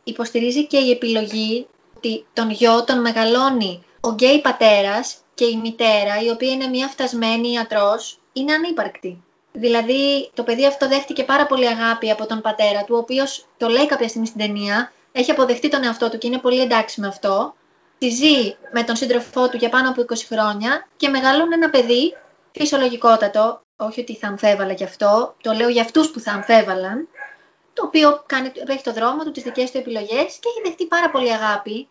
υποστηρίζει 0.05 0.67
και 0.67 0.79
η 0.79 0.91
επιλογή 0.91 1.67
ότι 1.97 2.27
τον 2.33 2.51
γιο 2.51 2.85
τον 2.85 3.01
μεγαλώνει 3.01 3.83
ο 4.01 4.09
γκέι 4.09 4.41
πατέρας 4.41 5.17
και 5.35 5.45
η 5.45 5.57
μητέρα, 5.63 6.21
η 6.27 6.31
οποία 6.31 6.51
είναι 6.51 6.67
μια 6.67 6.89
φτασμένη 6.89 7.49
ιατρός, 7.49 8.21
είναι 8.33 8.53
ανύπαρκτη. 8.53 9.23
Δηλαδή, 9.53 10.31
το 10.35 10.43
παιδί 10.43 10.67
αυτό 10.67 10.89
δέχτηκε 10.89 11.25
πάρα 11.25 11.47
πολύ 11.47 11.67
αγάπη 11.69 12.11
από 12.11 12.27
τον 12.27 12.41
πατέρα 12.41 12.85
του, 12.85 12.95
ο 12.95 12.99
οποίος 12.99 13.47
το 13.57 13.69
λέει 13.69 13.87
κάποια 13.87 14.09
στιγμή 14.09 14.27
στην 14.27 14.41
ταινία, 14.41 14.93
έχει 15.13 15.31
αποδεχτεί 15.31 15.69
τον 15.69 15.85
εαυτό 15.85 16.11
του 16.11 16.19
και 16.19 16.27
είναι 16.27 16.39
πολύ 16.39 16.61
εντάξει 16.61 17.01
με 17.01 17.07
αυτό. 17.07 17.55
Τη 17.99 18.09
ζει 18.09 18.57
με 18.73 18.83
τον 18.83 18.97
σύντροφό 18.97 19.49
του 19.49 19.57
για 19.57 19.69
πάνω 19.69 19.89
από 19.89 20.05
20 20.09 20.15
χρόνια 20.29 20.87
και 20.97 21.09
μεγαλώνει 21.09 21.55
ένα 21.55 21.71
παιδί 21.71 22.17
φυσιολογικότατο. 22.53 23.61
Όχι 23.77 24.01
ότι 24.01 24.17
θα 24.17 24.29
αμφέβαλα 24.29 24.73
γι' 24.73 24.85
αυτό, 24.85 25.35
το 25.43 25.53
λέω 25.53 25.69
για 25.69 25.83
αυτούς 25.83 26.11
που 26.11 26.21
θα 26.21 26.33
αμφέβαλαν. 26.33 27.09
Το 27.73 27.85
οποίο 27.87 28.23
κάνει, 28.27 28.53
έχει 28.67 28.83
το 28.83 28.93
δρόμο 28.93 29.25
του, 29.25 29.31
τις 29.31 29.43
δικές 29.43 29.71
του 29.71 29.79
επιλογές 29.79 30.39
και 30.41 30.49
έχει 30.49 30.61
δεχτεί 30.65 30.87
πάρα 30.87 31.11
πολύ 31.11 31.33
αγάπη. 31.33 31.89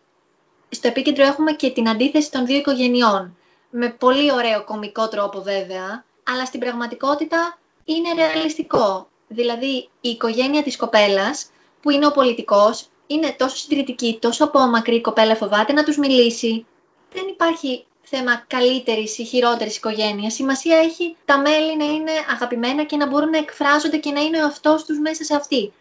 Στο 0.68 0.88
επίκεντρο 0.88 1.24
έχουμε 1.24 1.52
και 1.52 1.70
την 1.70 1.88
αντίθεση 1.88 2.30
των 2.30 2.46
δύο 2.46 2.56
οικογενειών. 2.56 3.36
Με 3.70 3.88
πολύ 3.88 4.32
ωραίο 4.32 4.64
κομικό 4.64 5.08
τρόπο 5.08 5.40
βέβαια, 5.40 6.04
αλλά 6.32 6.44
στην 6.44 6.60
πραγματικότητα 6.60 7.58
είναι 7.84 8.12
ρεαλιστικό. 8.14 9.08
Δηλαδή, 9.28 9.88
η 10.00 10.08
οικογένεια 10.08 10.62
της 10.62 10.76
κοπέλας, 10.76 11.50
που 11.82 11.90
είναι 11.90 12.06
ο 12.06 12.10
πολιτικός, 12.10 12.88
είναι 13.06 13.34
τόσο 13.38 13.56
συντηρητική, 13.56 14.18
τόσο 14.20 14.44
απόμακρη, 14.44 14.94
η 14.94 15.00
κοπέλα 15.00 15.36
φοβάται 15.36 15.72
να 15.72 15.84
τους 15.84 15.96
μιλήσει. 15.96 16.66
Δεν 17.12 17.26
υπάρχει 17.28 17.86
θέμα 18.02 18.44
καλύτερης 18.46 19.18
ή 19.18 19.24
χειρότερης 19.24 19.76
οικογένειας. 19.76 20.34
Σημασία 20.34 20.76
έχει 20.76 21.16
τα 21.24 21.38
μέλη 21.38 21.76
να 21.76 21.84
είναι 21.84 22.10
αγαπημένα 22.30 22.84
και 22.84 22.96
να 22.96 23.06
μπορούν 23.06 23.30
να 23.30 23.38
εκφράζονται 23.38 23.96
και 23.96 24.10
να 24.10 24.20
είναι 24.20 24.42
ο 24.42 24.46
αυτός 24.46 24.84
τους 24.84 24.98
μέσα 24.98 25.24
σε 25.24 25.34
αυτή. 25.34 25.72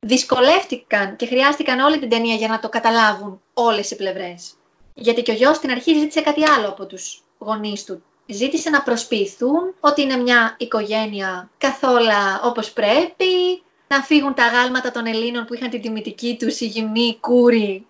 Δυσκολεύτηκαν 0.00 1.16
και 1.16 1.26
χρειάστηκαν 1.26 1.80
όλη 1.80 1.98
την 1.98 2.08
ταινία 2.08 2.34
για 2.34 2.48
να 2.48 2.58
το 2.58 2.68
καταλάβουν 2.68 3.40
όλες 3.54 3.90
οι 3.90 3.96
πλευρές. 3.96 4.54
Γιατί 4.94 5.22
και 5.22 5.30
ο 5.30 5.34
γιος 5.34 5.56
στην 5.56 5.70
αρχή 5.70 5.98
ζήτησε 5.98 6.20
κάτι 6.20 6.44
άλλο 6.48 6.68
από 6.68 6.86
τους 6.86 7.22
γονείς 7.38 7.84
του. 7.84 8.02
Ζήτησε 8.26 8.70
να 8.70 8.82
προσποιηθούν 8.82 9.74
ότι 9.80 10.02
είναι 10.02 10.16
μια 10.16 10.54
οικογένεια 10.58 11.50
καθόλου 11.58 12.06
όπως 12.44 12.72
πρέπει, 12.72 13.62
να 13.88 14.02
φύγουν 14.02 14.34
τα 14.34 14.44
αγάλματα 14.44 14.90
των 14.90 15.06
Ελλήνων 15.06 15.44
που 15.44 15.54
είχαν 15.54 15.70
την 15.70 15.80
τιμητική 15.80 16.36
τους 16.38 16.60
η 16.60 16.66
γυμνή 16.66 17.18
κούρη 17.20 17.86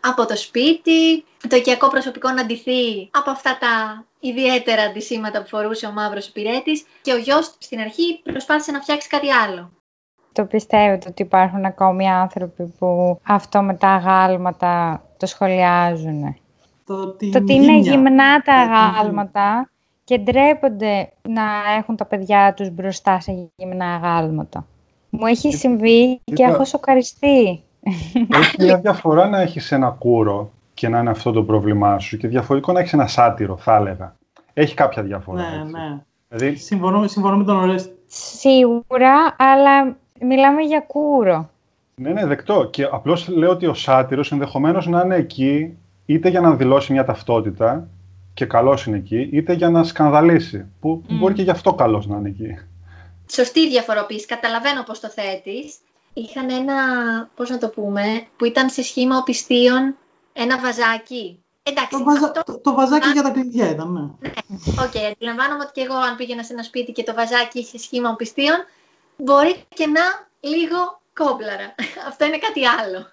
από 0.00 0.26
το 0.26 0.36
σπίτι, 0.36 1.24
το 1.48 1.56
οικιακό 1.56 1.88
προσωπικό 1.88 2.30
να 2.30 2.44
ντυθεί 2.44 3.08
από 3.10 3.30
αυτά 3.30 3.58
τα 3.58 4.04
ιδιαίτερα 4.20 4.82
αντισήματα 4.82 5.42
που 5.42 5.48
φορούσε 5.48 5.86
ο 5.86 5.92
μαύρος 5.92 6.26
υπηρέτης 6.26 6.84
και 7.02 7.12
ο 7.12 7.16
γιος 7.16 7.54
στην 7.58 7.80
αρχή 7.80 8.20
προσπάθησε 8.22 8.72
να 8.72 8.80
φτιάξει 8.80 9.08
κάτι 9.08 9.30
άλλο. 9.32 9.70
Το 10.32 10.44
πιστεύετε 10.44 11.08
ότι 11.08 11.22
υπάρχουν 11.22 11.64
ακόμη 11.64 12.10
άνθρωποι 12.10 12.74
που 12.78 13.20
αυτό 13.22 13.62
με 13.62 13.74
τα 13.74 13.88
αγάλματα 13.88 15.02
το 15.16 15.26
σχολιάζουν. 15.26 16.36
Το 16.86 16.94
ότι, 16.94 17.30
το 17.30 17.38
ότι 17.38 17.54
είναι 17.54 17.78
γυμνά 17.78 18.40
τα 18.42 18.54
αγάλματα 18.54 19.70
και 20.06 20.18
ντρέπονται 20.18 21.12
να 21.28 21.42
έχουν 21.78 21.96
τα 21.96 22.04
παιδιά 22.04 22.54
τους 22.54 22.70
μπροστά 22.70 23.20
σε 23.20 23.50
γυμνά 23.56 23.94
αγάλματα. 23.94 24.66
Μου 25.10 25.26
έχει 25.26 25.52
συμβεί 25.52 26.20
και 26.24 26.42
έχω 26.42 26.64
σοκαριστεί. 26.64 27.62
Έχει 28.30 28.56
μια 28.58 28.78
διαφορά 28.78 29.28
να 29.28 29.40
έχεις 29.40 29.72
ένα 29.72 29.90
κούρο 29.90 30.50
και 30.74 30.88
να 30.88 30.98
είναι 30.98 31.10
αυτό 31.10 31.32
το 31.32 31.42
πρόβλημά 31.42 31.98
σου 31.98 32.16
και 32.16 32.28
διαφορετικό 32.28 32.72
να 32.72 32.80
έχεις 32.80 32.92
ένα 32.92 33.06
σάτυρο, 33.06 33.56
θα 33.56 33.76
έλεγα. 33.76 34.16
Έχει 34.52 34.74
κάποια 34.74 35.02
διαφορά. 35.02 35.40
Ναι, 35.40 35.60
έτσι. 35.60 35.72
ναι. 35.72 35.98
Δηλαδή, 36.28 36.56
Συμφωνώ, 36.56 37.06
συμφωνώ 37.06 37.36
με 37.36 37.44
τον 37.44 37.56
Ορέστη. 37.56 37.94
Σίγουρα, 38.06 39.36
αλλά 39.36 39.96
μιλάμε 40.20 40.62
για 40.62 40.80
κούρο. 40.80 41.48
ναι, 41.94 42.10
ναι, 42.10 42.26
δεκτό. 42.26 42.68
Και 42.70 42.88
απλώς 42.90 43.28
λέω 43.28 43.50
ότι 43.50 43.66
ο 43.66 43.74
σάτυρος 43.74 44.32
ενδεχομένως 44.32 44.86
να 44.86 45.00
είναι 45.04 45.16
εκεί 45.16 45.76
είτε 46.06 46.28
για 46.28 46.40
να 46.40 46.54
δηλώσει 46.54 46.92
μια 46.92 47.04
ταυτότητα 47.04 47.88
και 48.36 48.44
καλός 48.46 48.86
είναι 48.86 48.96
εκεί, 48.96 49.28
είτε 49.32 49.52
για 49.52 49.70
να 49.70 49.84
σκανδαλίσει. 49.84 50.66
Που 50.80 51.02
μπορεί 51.08 51.34
και 51.34 51.42
γι' 51.42 51.50
αυτό 51.50 51.74
καλός 51.74 52.06
να 52.06 52.16
είναι 52.16 52.28
εκεί. 52.28 52.58
Σωστή 53.30 53.60
η 53.60 53.68
διαφοροποίηση. 53.68 54.26
Καταλαβαίνω 54.26 54.82
πώς 54.82 55.00
το 55.00 55.08
θέτεις. 55.08 55.76
Είχαν 56.12 56.50
ένα, 56.50 56.74
πώς 57.34 57.50
να 57.50 57.58
το 57.58 57.68
πούμε, 57.68 58.02
που 58.36 58.44
ήταν 58.44 58.68
σε 58.68 58.82
σχήμα 58.82 59.16
οπισθίων 59.16 59.94
ένα 60.32 60.58
βαζάκι. 60.58 61.42
Εντάξει, 61.62 61.98
Το, 61.98 62.04
βαζα... 62.04 62.26
αυτό... 62.26 62.42
το, 62.44 62.58
το 62.58 62.74
βαζάκι 62.74 63.08
για 63.08 63.22
τα 63.22 63.30
κλειδιά 63.30 63.70
ήταν, 63.70 63.92
ναι. 63.92 64.30
Οκ, 64.84 64.96
αντιλαμβάνομαι 65.12 65.62
ότι 65.62 65.72
και 65.72 65.80
εγώ 65.80 65.94
αν 65.94 66.16
πήγαινα 66.16 66.42
σε 66.42 66.52
ένα 66.52 66.62
σπίτι 66.62 66.92
και 66.92 67.02
το 67.02 67.14
βαζάκι 67.14 67.58
είχε 67.58 67.78
σχήμα 67.78 68.10
οπισθίων, 68.10 68.56
μπορεί 69.16 69.54
και 69.68 69.86
να 69.86 70.02
λίγο 70.40 71.00
κόμπλαρα. 71.14 71.74
Αυτό 72.08 72.24
είναι 72.24 72.38
κάτι 72.38 72.60
άλλο. 72.66 73.06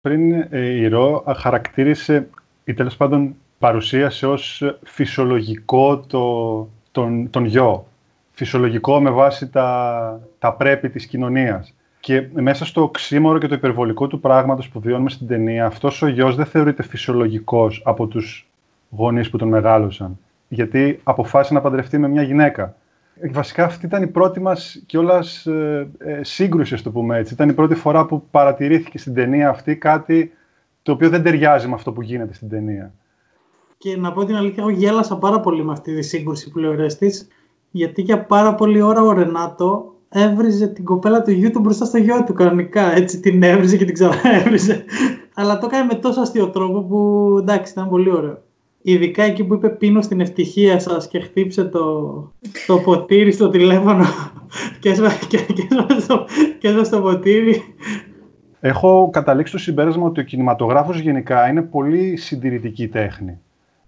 Πριν 0.00 0.32
ε, 0.32 0.60
η 0.60 0.88
Ρο 0.88 1.24
χαρακτήρισε 1.36 2.28
ή 2.64 2.74
τέλος 2.74 2.96
πάντων 2.96 3.36
παρουσίασε 3.62 4.26
ως 4.26 4.74
φυσιολογικό 4.82 5.98
το, 5.98 6.68
τον, 6.92 7.30
τον 7.30 7.44
γιο. 7.44 7.86
Φυσιολογικό 8.32 9.00
με 9.00 9.10
βάση 9.10 9.48
τα, 9.50 10.20
τα 10.38 10.52
πρέπει 10.52 10.90
της 10.90 11.06
κοινωνίας. 11.06 11.74
Και 12.00 12.26
μέσα 12.32 12.64
στο 12.64 12.82
οξύμορο 12.82 13.38
και 13.38 13.48
το 13.48 13.54
υπερβολικό 13.54 14.06
του 14.06 14.20
πράγματος 14.20 14.68
που 14.68 14.80
βιώνουμε 14.80 15.10
στην 15.10 15.26
ταινία, 15.26 15.66
αυτός 15.66 16.02
ο 16.02 16.06
γιος 16.06 16.36
δεν 16.36 16.46
θεωρείται 16.46 16.82
φυσιολογικός 16.82 17.82
από 17.84 18.06
τους 18.06 18.48
γονείς 18.90 19.30
που 19.30 19.36
τον 19.36 19.48
μεγάλωσαν. 19.48 20.18
Γιατί 20.48 21.00
αποφάσισε 21.02 21.54
να 21.54 21.60
παντρευτεί 21.60 21.98
με 21.98 22.08
μια 22.08 22.22
γυναίκα. 22.22 22.76
Βασικά 23.32 23.64
αυτή 23.64 23.86
ήταν 23.86 24.02
η 24.02 24.06
πρώτη 24.06 24.40
μας 24.40 24.82
κιόλας 24.86 25.46
ε, 25.46 25.88
ε, 25.98 26.20
σύγκρουση, 26.24 26.74
ας 26.74 26.82
το 26.82 26.90
πούμε 26.90 27.18
έτσι. 27.18 27.34
Ήταν 27.34 27.48
η 27.48 27.52
πρώτη 27.52 27.74
φορά 27.74 28.06
που 28.06 28.26
παρατηρήθηκε 28.30 28.98
στην 28.98 29.14
ταινία 29.14 29.48
αυτή 29.48 29.76
κάτι 29.76 30.32
το 30.82 30.92
οποίο 30.92 31.08
δεν 31.08 31.22
ταιριάζει 31.22 31.68
με 31.68 31.74
αυτό 31.74 31.92
που 31.92 32.02
γίνεται 32.02 32.34
στην 32.34 32.48
ταινία. 32.48 32.92
Και 33.82 33.96
να 33.96 34.12
πω 34.12 34.24
την 34.24 34.36
αλήθεια, 34.36 34.62
εγώ 34.62 34.72
γέλασα 34.72 35.16
πάρα 35.16 35.40
πολύ 35.40 35.64
με 35.64 35.72
αυτή 35.72 35.94
τη 35.94 36.02
σύγκρουση 36.02 36.50
που 36.50 36.58
λέει 36.58 36.70
ο 36.70 36.74
Ρέστης, 36.74 37.28
γιατί 37.70 38.02
για 38.02 38.24
πάρα 38.24 38.54
πολλή 38.54 38.80
ώρα 38.80 39.02
ο 39.02 39.12
Ρενάτο 39.12 39.94
έβριζε 40.08 40.66
την 40.66 40.84
κοπέλα 40.84 41.22
του 41.22 41.30
γιού 41.30 41.50
του 41.50 41.60
μπροστά 41.60 41.84
στο 41.84 41.98
γιο 41.98 42.24
του 42.24 42.32
κανονικά. 42.32 42.96
Έτσι 42.96 43.20
την 43.20 43.42
έβριζε 43.42 43.76
και 43.76 43.84
την 43.84 43.94
ξαναέβριζε. 43.94 44.84
Αλλά 45.34 45.58
το 45.58 45.66
έκανε 45.70 45.84
με 45.84 45.94
τόσο 45.94 46.20
αστείο 46.20 46.48
τρόπο 46.48 46.82
που 46.82 47.36
εντάξει, 47.40 47.72
ήταν 47.72 47.88
πολύ 47.88 48.10
ωραίο. 48.10 48.38
Ειδικά 48.82 49.22
εκεί 49.22 49.44
που 49.44 49.54
είπε 49.54 49.68
πίνω 49.68 50.02
στην 50.02 50.20
ευτυχία 50.20 50.78
σας 50.78 51.08
και 51.08 51.20
χτύψε 51.20 51.64
το, 51.64 52.12
το 52.66 52.78
ποτήρι 52.78 53.32
στο 53.32 53.48
τηλέφωνο 53.48 54.04
και 54.80 54.88
έσβασε 54.88 55.26
και, 55.28 55.38
και 55.38 55.66
έσβασε 55.70 56.06
το, 56.06 56.26
και 56.58 56.68
έσβασε 56.68 56.90
το 56.90 57.00
ποτήρι. 57.00 57.62
Έχω 58.60 59.10
καταλήξει 59.12 59.52
στο 59.52 59.62
συμπέρασμα 59.62 60.06
ότι 60.06 60.20
ο 60.20 60.24
κινηματογράφος 60.24 60.98
γενικά 60.98 61.48
είναι 61.48 61.62
πολύ 61.62 62.16
συντηρητική 62.16 62.88
τέχνη. 62.88 63.40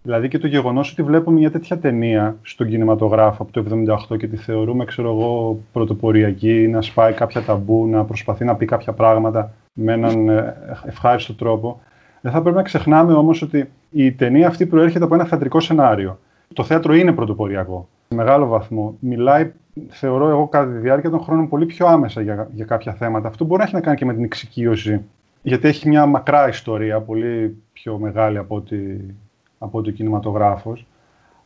Δηλαδή 0.07 0.29
και 0.29 0.39
το 0.39 0.47
γεγονός 0.47 0.91
ότι 0.93 1.03
βλέπουμε 1.03 1.39
μια 1.39 1.51
τέτοια 1.51 1.79
ταινία 1.79 2.37
στον 2.43 2.69
κινηματογράφο 2.69 3.43
από 3.43 3.53
το 3.53 3.65
1978 4.11 4.19
και 4.19 4.27
τη 4.27 4.37
θεωρούμε, 4.37 4.85
ξέρω 4.85 5.09
εγώ, 5.09 5.61
πρωτοποριακή, 5.73 6.69
να 6.69 6.83
σπάει 6.83 7.13
κάποια 7.13 7.43
ταμπού, 7.43 7.87
να 7.87 8.05
προσπαθεί 8.05 8.45
να 8.45 8.57
πει 8.57 8.67
κάποια 8.67 8.93
πράγματα 8.93 9.53
με 9.73 9.93
έναν 9.93 10.29
ε, 10.29 10.57
ευχάριστο 10.87 11.35
τρόπο. 11.35 11.81
Δεν 12.21 12.33
θα 12.33 12.43
πρέπει 12.43 12.57
να 12.57 12.63
ξεχνάμε 12.63 13.13
όμως 13.13 13.43
ότι 13.43 13.71
η 13.91 14.13
ταινία 14.13 14.47
αυτή 14.47 14.67
προέρχεται 14.67 15.05
από 15.05 15.15
ένα 15.15 15.25
θεατρικό 15.25 15.61
σενάριο. 15.61 16.19
Το 16.53 16.65
θέατρο 16.65 16.95
είναι 16.95 17.13
πρωτοποριακό. 17.13 17.89
Σε 18.09 18.15
μεγάλο 18.15 18.47
βαθμό. 18.47 18.97
Μιλάει, 19.01 19.53
θεωρώ 19.89 20.29
εγώ, 20.29 20.49
κατά 20.49 20.73
τη 20.73 20.79
διάρκεια 20.79 21.11
των 21.11 21.21
χρόνων 21.21 21.49
πολύ 21.49 21.67
πιο 21.67 21.87
άμεσα 21.87 22.21
για, 22.21 22.49
για 22.53 22.65
κάποια 22.65 22.93
θέματα. 22.93 23.29
Αυτό 23.29 23.45
μπορεί 23.45 23.59
να 23.59 23.65
έχει 23.65 23.75
να 23.75 23.81
κάνει 23.81 23.97
και 23.97 24.05
με 24.05 24.15
την 24.15 24.25
εξοικείωση. 24.25 25.01
Γιατί 25.43 25.69
έχει 25.69 25.89
μια 25.89 26.07
μακρά 26.07 26.49
ιστορία, 26.49 27.01
πολύ 27.01 27.57
πιο 27.73 27.99
μεγάλη 27.99 28.39
από 28.39 28.57
ότι, 28.57 29.15
από 29.65 29.79
ότι 29.79 29.89
ο 29.89 29.93
κινηματογράφος. 29.93 30.87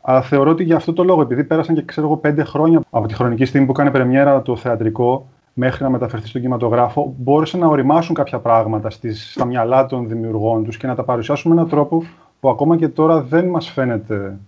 Αλλά 0.00 0.22
θεωρώ 0.22 0.50
ότι 0.50 0.64
για 0.64 0.76
αυτό 0.76 0.92
το 0.92 1.04
λόγο, 1.04 1.22
επειδή 1.22 1.44
πέρασαν 1.44 1.74
και 1.74 1.82
ξέρω 1.82 2.06
εγώ 2.06 2.16
πέντε 2.16 2.44
χρόνια 2.44 2.80
από 2.90 3.06
τη 3.06 3.14
χρονική 3.14 3.44
στιγμή 3.44 3.66
που 3.66 3.72
κάνει 3.72 3.90
πρεμιέρα 3.90 4.42
το 4.42 4.56
θεατρικό 4.56 5.26
μέχρι 5.52 5.84
να 5.84 5.90
μεταφερθεί 5.90 6.28
στον 6.28 6.40
κινηματογράφο, 6.40 7.14
μπόρεσαν 7.18 7.60
να 7.60 7.66
οριμάσουν 7.66 8.14
κάποια 8.14 8.38
πράγματα 8.38 8.90
στις, 8.90 9.32
στα 9.32 9.44
μυαλά 9.44 9.86
των 9.86 10.08
δημιουργών 10.08 10.64
τους 10.64 10.76
και 10.76 10.86
να 10.86 10.94
τα 10.94 11.04
παρουσιάσουν 11.04 11.50
με 11.50 11.56
έναν 11.56 11.70
τρόπο 11.70 12.02
που 12.40 12.48
ακόμα 12.48 12.76
και 12.76 12.88
τώρα 12.88 13.22
δεν 13.22 13.44
μας 13.44 13.70
φαίνεται, 13.70 14.38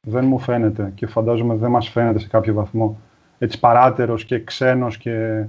δεν 0.00 0.24
μου 0.24 0.38
φαίνεται 0.38 0.92
και 0.94 1.06
φαντάζομαι 1.06 1.54
δεν 1.54 1.70
μας 1.70 1.88
φαίνεται 1.88 2.18
σε 2.18 2.28
κάποιο 2.28 2.54
βαθμό 2.54 2.98
έτσι 3.38 3.60
παράτερος 3.60 4.24
και 4.24 4.44
ξένος 4.44 4.98
και, 4.98 5.44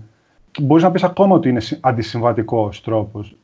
και 0.51 0.61
μπορείς 0.61 0.83
να 0.83 0.91
πεις 0.91 1.03
ακόμα 1.03 1.35
ότι 1.35 1.49
είναι 1.49 1.61
αντισυμβατικός 1.79 2.81
τρόπος. 2.81 3.35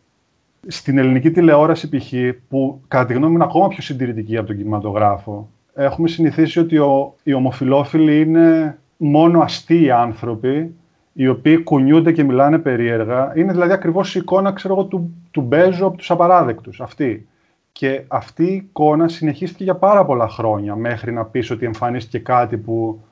Στην 0.68 0.98
ελληνική 0.98 1.32
τηλεόραση 1.32 1.90
π.χ. 1.90 2.14
που 2.50 2.82
κατά 2.88 3.06
τη 3.06 3.14
γνώμη 3.14 3.30
μου 3.30 3.36
είναι 3.36 3.44
ακόμα 3.44 3.68
πιο 3.68 3.82
συντηρητική 3.82 4.38
από 4.38 4.48
τον 4.48 4.58
κινηματογράφο 4.58 5.50
έχουμε 5.76 6.08
συνηθίσει 6.08 6.60
ότι 6.60 6.78
ο, 6.78 7.16
οι 7.24 7.34
ομοφιλόφιλοι 7.34 8.22
είναι 8.22 8.78
μόνο 8.98 9.40
αστείοι 9.40 9.92
άνθρωποι 9.92 10.76
οι 11.14 11.28
οποίοι 11.28 11.64
κουνιούνται 11.64 12.12
και 12.12 12.24
μιλάνε 12.24 12.58
περίεργα. 12.58 13.32
Είναι 13.36 13.52
δηλαδή 13.52 13.72
ακριβώς 13.72 14.16
η 14.16 14.20
εικόνα 14.20 14.52
ξέρω 14.52 14.74
εγώ, 14.74 14.84
του, 14.84 15.14
του 15.32 15.42
Μπέζου 15.42 15.86
από 15.86 15.98
τους 15.98 16.12
απαράδεκτους. 16.12 16.82
Αυτή. 16.82 17.28
Και 17.72 18.04
αυτή 18.08 18.44
η 18.44 18.54
εικόνα 18.54 19.08
συνεχίστηκε 19.08 19.64
για 19.64 19.76
πάρα 19.76 20.06
πολλά 20.06 20.28
χρόνια 20.30 20.76
μέχρι 20.76 21.12
να 21.12 21.26
πεις 21.26 21.52
ότι 21.52 21.66
εμφανίστηκε 21.66 22.20
κάτι 22.20 22.58
που 22.58 23.04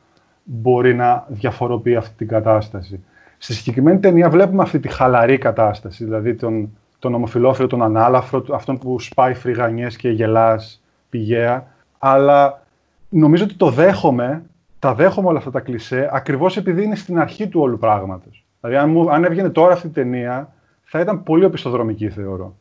μπορεί 0.43 0.93
να 0.95 1.25
διαφοροποιεί 1.27 1.95
αυτή 1.95 2.17
την 2.17 2.27
κατάσταση. 2.27 3.03
Στη 3.37 3.53
συγκεκριμένη 3.53 3.99
ταινία 3.99 4.29
βλέπουμε 4.29 4.61
αυτή 4.61 4.79
τη 4.79 4.87
χαλαρή 4.87 5.37
κατάσταση, 5.37 6.03
δηλαδή 6.03 6.35
τον, 6.35 6.69
τον 7.03 7.13
ομοφιλόφιλο, 7.13 7.67
τον 7.67 7.83
ανάλαφρο, 7.83 8.43
αυτόν 8.51 8.77
που 8.77 8.99
σπάει 8.99 9.33
φρυγανιές 9.33 9.95
και 9.95 10.09
γελάς 10.09 10.81
πηγαία, 11.09 11.67
αλλά 11.97 12.65
νομίζω 13.09 13.43
ότι 13.43 13.53
το 13.53 13.69
δέχομαι, 13.69 14.43
τα 14.79 14.93
δέχομαι 14.93 15.27
όλα 15.27 15.37
αυτά 15.37 15.51
τα 15.51 15.59
κλισέ, 15.59 16.09
ακριβώς 16.13 16.57
επειδή 16.57 16.83
είναι 16.83 16.95
στην 16.95 17.19
αρχή 17.19 17.47
του 17.47 17.59
όλου 17.61 17.77
πράγματος. 17.77 18.45
Δηλαδή 18.61 18.79
αν, 18.79 18.89
μου, 18.89 19.11
αν 19.11 19.23
έβγαινε 19.23 19.49
τώρα 19.49 19.73
αυτή 19.73 19.87
η 19.87 19.89
ταινία, 19.89 20.53
θα 20.83 20.99
ήταν 20.99 21.23
πολύ 21.23 21.45
οπισθοδρομική 21.45 22.09
θεωρώ 22.09 22.55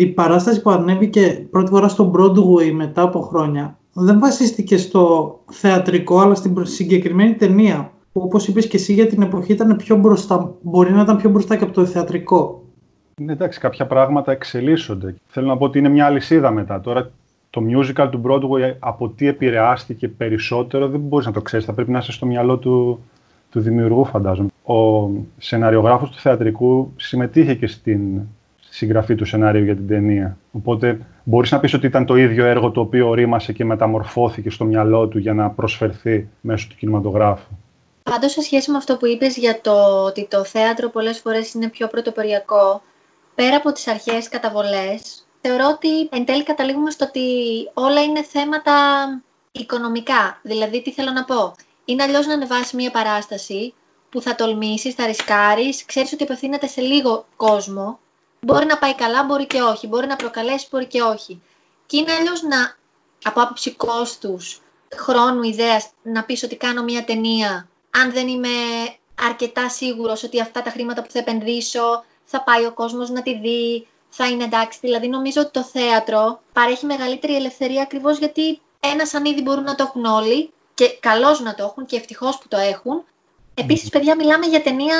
η 0.00 0.06
παράσταση 0.06 0.62
που 0.62 0.70
ανέβηκε 0.70 1.46
πρώτη 1.50 1.70
φορά 1.70 1.88
στο 1.88 2.12
Broadway 2.14 2.72
μετά 2.72 3.02
από 3.02 3.20
χρόνια 3.20 3.78
δεν 3.92 4.18
βασίστηκε 4.18 4.76
στο 4.76 5.34
θεατρικό 5.50 6.20
αλλά 6.20 6.34
στην 6.34 6.66
συγκεκριμένη 6.66 7.34
ταινία 7.34 7.92
που 8.12 8.20
όπως 8.24 8.48
είπες 8.48 8.66
και 8.66 8.76
εσύ 8.76 8.92
για 8.92 9.06
την 9.06 9.22
εποχή 9.22 9.52
ήταν 9.52 9.76
πιο 9.76 9.96
μπροστά, 9.96 10.54
μπορεί 10.60 10.92
να 10.92 11.02
ήταν 11.02 11.16
πιο 11.16 11.30
μπροστά 11.30 11.56
και 11.56 11.64
από 11.64 11.72
το 11.72 11.86
θεατρικό. 11.86 12.62
Ναι, 13.18 13.32
εντάξει, 13.32 13.60
κάποια 13.60 13.86
πράγματα 13.86 14.32
εξελίσσονται. 14.32 15.14
Θέλω 15.26 15.46
να 15.46 15.56
πω 15.56 15.64
ότι 15.64 15.78
είναι 15.78 15.88
μια 15.88 16.06
αλυσίδα 16.06 16.50
μετά. 16.50 16.80
Τώρα 16.80 17.10
το 17.50 17.62
musical 17.70 18.08
του 18.10 18.22
Broadway 18.24 18.74
από 18.78 19.08
τι 19.08 19.26
επηρεάστηκε 19.26 20.08
περισσότερο 20.08 20.88
δεν 20.88 21.00
μπορείς 21.00 21.26
να 21.26 21.32
το 21.32 21.42
ξέρεις. 21.42 21.66
Θα 21.66 21.72
πρέπει 21.72 21.90
να 21.90 21.98
είσαι 21.98 22.12
στο 22.12 22.26
μυαλό 22.26 22.56
του, 22.56 23.04
του 23.50 23.60
δημιουργού 23.60 24.04
φαντάζομαι. 24.04 24.48
Ο 24.62 25.10
σεναριογράφος 25.38 26.10
του 26.10 26.18
θεατρικού 26.18 26.92
συμμετείχε 26.96 27.54
και 27.54 27.66
στην 27.66 28.20
συγγραφή 28.70 29.14
του 29.14 29.24
σενάριου 29.24 29.64
για 29.64 29.74
την 29.74 29.86
ταινία. 29.86 30.36
Οπότε 30.52 30.98
μπορείς 31.24 31.50
να 31.50 31.60
πεις 31.60 31.74
ότι 31.74 31.86
ήταν 31.86 32.04
το 32.06 32.16
ίδιο 32.16 32.46
έργο 32.46 32.70
το 32.70 32.80
οποίο 32.80 33.08
ορίμασε 33.08 33.52
και 33.52 33.64
μεταμορφώθηκε 33.64 34.50
στο 34.50 34.64
μυαλό 34.64 35.06
του 35.06 35.18
για 35.18 35.34
να 35.34 35.50
προσφερθεί 35.50 36.28
μέσω 36.40 36.66
του 36.68 36.76
κινηματογράφου. 36.76 37.48
Πάντως, 38.02 38.32
σε 38.32 38.40
σχέση 38.40 38.70
με 38.70 38.76
αυτό 38.76 38.96
που 38.96 39.06
είπες 39.06 39.36
για 39.36 39.60
το 39.60 40.04
ότι 40.04 40.26
το 40.30 40.44
θέατρο 40.44 40.88
πολλές 40.88 41.18
φορές 41.18 41.54
είναι 41.54 41.68
πιο 41.68 41.86
πρωτοποριακό, 41.86 42.82
πέρα 43.38 43.56
από 43.56 43.72
τις 43.72 43.86
αρχαίες 43.86 44.28
καταβολές, 44.28 45.26
θεωρώ 45.40 45.68
ότι 45.68 46.08
εν 46.10 46.24
τέλει 46.24 46.42
καταλήγουμε 46.42 46.90
στο 46.90 47.04
ότι 47.04 47.20
όλα 47.74 48.02
είναι 48.02 48.22
θέματα 48.22 48.74
οικονομικά. 49.52 50.38
Δηλαδή, 50.42 50.82
τι 50.82 50.92
θέλω 50.92 51.10
να 51.10 51.24
πω; 51.24 51.54
Είναι 51.84 52.02
αλλιώς 52.02 52.26
να 52.26 52.32
ανεβάσεις 52.32 52.72
μία 52.72 52.90
παράσταση 52.90 53.74
που 54.10 54.20
θα 54.20 54.34
τολμήσεις, 54.34 54.94
θα 54.94 55.06
ρισκάρεις, 55.06 55.84
ξέρεις 55.84 56.12
ότι 56.12 56.22
απευθύνεται 56.22 56.66
σε 56.66 56.80
λίγο 56.80 57.26
κόσμο. 57.36 57.98
Μπορεί 58.40 58.66
να 58.66 58.78
πάει 58.78 58.94
καλά, 58.94 59.24
μπορεί 59.24 59.46
και 59.46 59.62
όχι. 59.62 59.86
Μπορεί 59.86 60.06
να 60.06 60.16
προκαλέσει, 60.16 60.66
μπορεί 60.70 60.86
και 60.86 61.02
όχι. 61.02 61.42
Και 61.86 61.96
είναι 61.96 62.12
αλλιώς 62.12 62.42
να, 62.42 62.76
από 63.24 63.40
άποψη 63.40 63.74
κόστους, 63.74 64.60
χρόνου, 64.96 65.42
ιδέας, 65.42 65.90
να 66.02 66.24
πεις 66.24 66.42
ότι 66.42 66.56
κάνω 66.56 66.82
μία 66.82 67.04
ταινία, 67.04 67.68
αν 67.90 68.12
δεν 68.12 68.28
είμαι 68.28 68.48
αρκετά 69.20 69.68
σίγουρος 69.68 70.22
ότι 70.22 70.40
αυτά 70.40 70.62
τα 70.62 70.70
χρήματα 70.70 71.02
που 71.02 71.10
θα 71.10 71.18
επενδύσω 71.18 72.04
θα 72.30 72.42
πάει 72.42 72.64
ο 72.64 72.72
κόσμος 72.72 73.10
να 73.10 73.22
τη 73.22 73.38
δει, 73.38 73.86
θα 74.08 74.28
είναι 74.28 74.44
εντάξει. 74.44 74.78
Δηλαδή, 74.82 75.08
νομίζω 75.08 75.40
ότι 75.40 75.50
το 75.50 75.62
θέατρο 75.62 76.40
παρέχει 76.52 76.86
μεγαλύτερη 76.86 77.36
ελευθερία 77.36 77.82
ακριβώς 77.82 78.18
γιατί 78.18 78.60
ένας 78.80 79.08
σαν 79.08 79.24
ήδη 79.24 79.42
μπορούν 79.42 79.62
να 79.62 79.74
το 79.74 79.84
έχουν 79.86 80.04
όλοι 80.04 80.50
και 80.74 80.96
καλώς 81.00 81.40
να 81.40 81.54
το 81.54 81.64
έχουν 81.64 81.86
και 81.86 81.96
ευτυχώς 81.96 82.38
που 82.38 82.48
το 82.48 82.56
έχουν. 82.56 83.04
Επίσης, 83.54 83.88
παιδιά, 83.88 84.16
μιλάμε 84.16 84.46
για 84.46 84.62
ταινία 84.62 84.96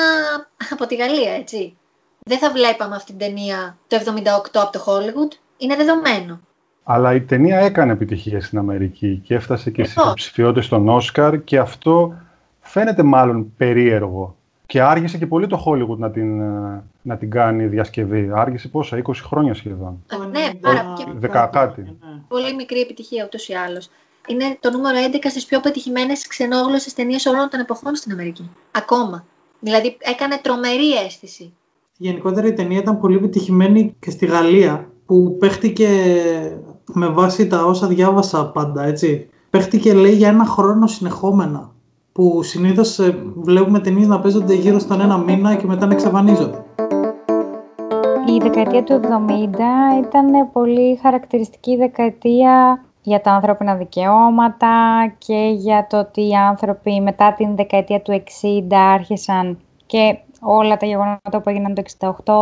από 0.73 0.85
τη 0.85 0.95
Γαλλία, 0.95 1.31
έτσι. 1.33 1.77
Δεν 2.19 2.37
θα 2.37 2.51
βλέπαμε 2.51 2.95
αυτή 2.95 3.13
την 3.13 3.19
ταινία 3.19 3.77
το 3.87 3.97
78 4.05 4.21
από 4.53 4.71
το 4.71 4.83
Hollywood. 4.87 5.37
Είναι 5.57 5.75
δεδομένο. 5.75 6.39
Αλλά 6.83 7.13
η 7.13 7.21
ταινία 7.21 7.59
έκανε 7.59 7.91
επιτυχία 7.91 8.41
στην 8.41 8.57
Αμερική 8.57 9.21
και 9.25 9.35
έφτασε 9.35 9.71
και 9.71 9.83
στις 9.83 9.95
υποψηφιότητες 9.95 10.65
στον 10.65 10.89
Όσκαρ 10.89 11.43
και 11.43 11.59
αυτό 11.59 12.13
φαίνεται 12.61 13.03
μάλλον 13.03 13.53
περίεργο. 13.57 14.35
Και 14.69 14.81
άργησε 14.81 15.17
και 15.17 15.27
πολύ 15.27 15.47
το 15.47 15.63
Hollywood 15.65 15.97
να 15.97 16.11
την, 16.11 16.41
ε, 16.41 16.83
να 17.01 17.17
την 17.17 17.29
κάνει 17.29 17.65
διασκευή. 17.65 18.31
Άργησε 18.33 18.67
πόσα, 18.67 18.97
20 18.97 19.11
χρόνια 19.23 19.53
σχεδόν. 19.53 20.03
Ναι, 20.31 20.53
πάρα 20.61 20.93
Δεκα 21.15 21.45
κάτι. 21.45 21.97
Πολύ 22.27 22.55
μικρή 22.55 22.79
επιτυχία 22.79 23.25
ούτως 23.25 23.47
ή 23.47 23.53
άλλως. 23.53 23.89
Είναι 24.27 24.57
το 24.59 24.71
νούμερο 24.71 24.97
11 24.97 25.29
στις 25.29 25.45
πιο 25.45 25.59
πετυχημένες 25.59 26.27
ξενόγλωσσες 26.27 26.93
ταινίες 26.93 27.25
όλων 27.25 27.49
των 27.49 27.59
εποχών 27.59 27.95
στην 27.95 28.11
Αμερική. 28.11 28.49
Ακόμα. 28.71 29.25
Δηλαδή 29.59 29.97
έκανε 29.99 30.39
τρομερή 30.41 30.93
αίσθηση. 31.05 31.53
Γενικότερα 31.97 32.47
η 32.47 32.53
ταινία 32.53 32.79
ήταν 32.79 32.99
πολύ 32.99 33.15
επιτυχημένη 33.15 33.95
και 33.99 34.11
στη 34.11 34.25
Γαλλία 34.25 34.91
που 35.05 35.37
παίχτηκε 35.39 35.89
με 36.93 37.07
βάση 37.07 37.47
τα 37.47 37.63
όσα 37.63 37.87
διάβασα 37.87 38.45
πάντα, 38.51 38.83
έτσι. 38.83 39.29
Παίχτηκε 39.49 39.93
λέει 39.93 40.13
για 40.13 40.27
ένα 40.27 40.45
χρόνο 40.45 40.87
συνεχόμενα 40.87 41.73
που 42.19 42.43
συνήθως 42.43 42.99
ε, 42.99 43.17
βλέπουμε 43.35 43.79
ταινίες 43.79 44.07
να 44.07 44.19
παίζονται 44.19 44.53
γύρω 44.53 44.79
στον 44.79 45.01
ένα 45.01 45.17
μήνα 45.17 45.55
και 45.55 45.65
μετά 45.65 45.85
να 45.85 45.93
εξαφανίζονται. 45.93 46.63
Η 48.27 48.37
δεκαετία 48.41 48.83
του 48.83 48.99
70 49.03 49.07
ήταν 50.05 50.51
πολύ 50.53 50.99
χαρακτηριστική 51.01 51.75
δεκαετία 51.75 52.83
για 53.01 53.21
τα 53.21 53.31
ανθρώπινα 53.31 53.75
δικαιώματα 53.75 54.67
και 55.17 55.51
για 55.55 55.87
το 55.89 55.99
ότι 55.99 56.27
οι 56.27 56.35
άνθρωποι 56.35 57.01
μετά 57.01 57.33
την 57.33 57.55
δεκαετία 57.55 58.01
του 58.01 58.23
60 58.71 58.73
άρχισαν 58.93 59.57
και 59.85 60.17
όλα 60.41 60.77
τα 60.77 60.85
γεγονότα 60.85 61.41
που 61.41 61.49
έγιναν 61.49 61.73
το 61.73 61.83
68 62.25 62.33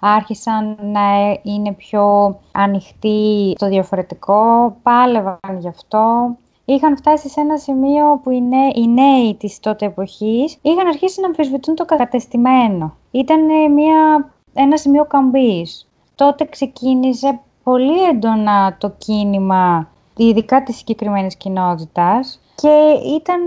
άρχισαν 0.00 0.76
να 0.82 1.38
είναι 1.42 1.72
πιο 1.72 2.36
ανοιχτοί 2.52 3.52
στο 3.56 3.68
διαφορετικό, 3.68 4.76
πάλευαν 4.82 5.58
γι' 5.58 5.68
αυτό 5.68 6.36
είχαν 6.74 6.96
φτάσει 6.96 7.28
σε 7.28 7.40
ένα 7.40 7.56
σημείο 7.56 8.20
που 8.22 8.30
οι 8.30 8.40
νέοι, 8.40 8.72
οι 8.74 8.88
νέοι 8.88 9.34
της 9.34 9.60
τότε 9.60 9.86
εποχής 9.86 10.58
είχαν 10.62 10.86
αρχίσει 10.86 11.20
να 11.20 11.26
αμφισβητούν 11.26 11.74
το 11.74 11.84
κατεστημένο. 11.84 12.96
Ήταν 13.10 13.72
μια, 13.72 14.30
ένα 14.54 14.76
σημείο 14.76 15.04
καμπής. 15.04 15.88
Τότε 16.14 16.44
ξεκίνησε 16.44 17.40
πολύ 17.62 18.02
έντονα 18.02 18.76
το 18.78 18.90
κίνημα, 18.98 19.88
ειδικά 20.16 20.62
της 20.62 20.76
συγκεκριμένης 20.76 21.36
κοινότητας, 21.36 22.40
και 22.54 23.00
ήταν 23.16 23.42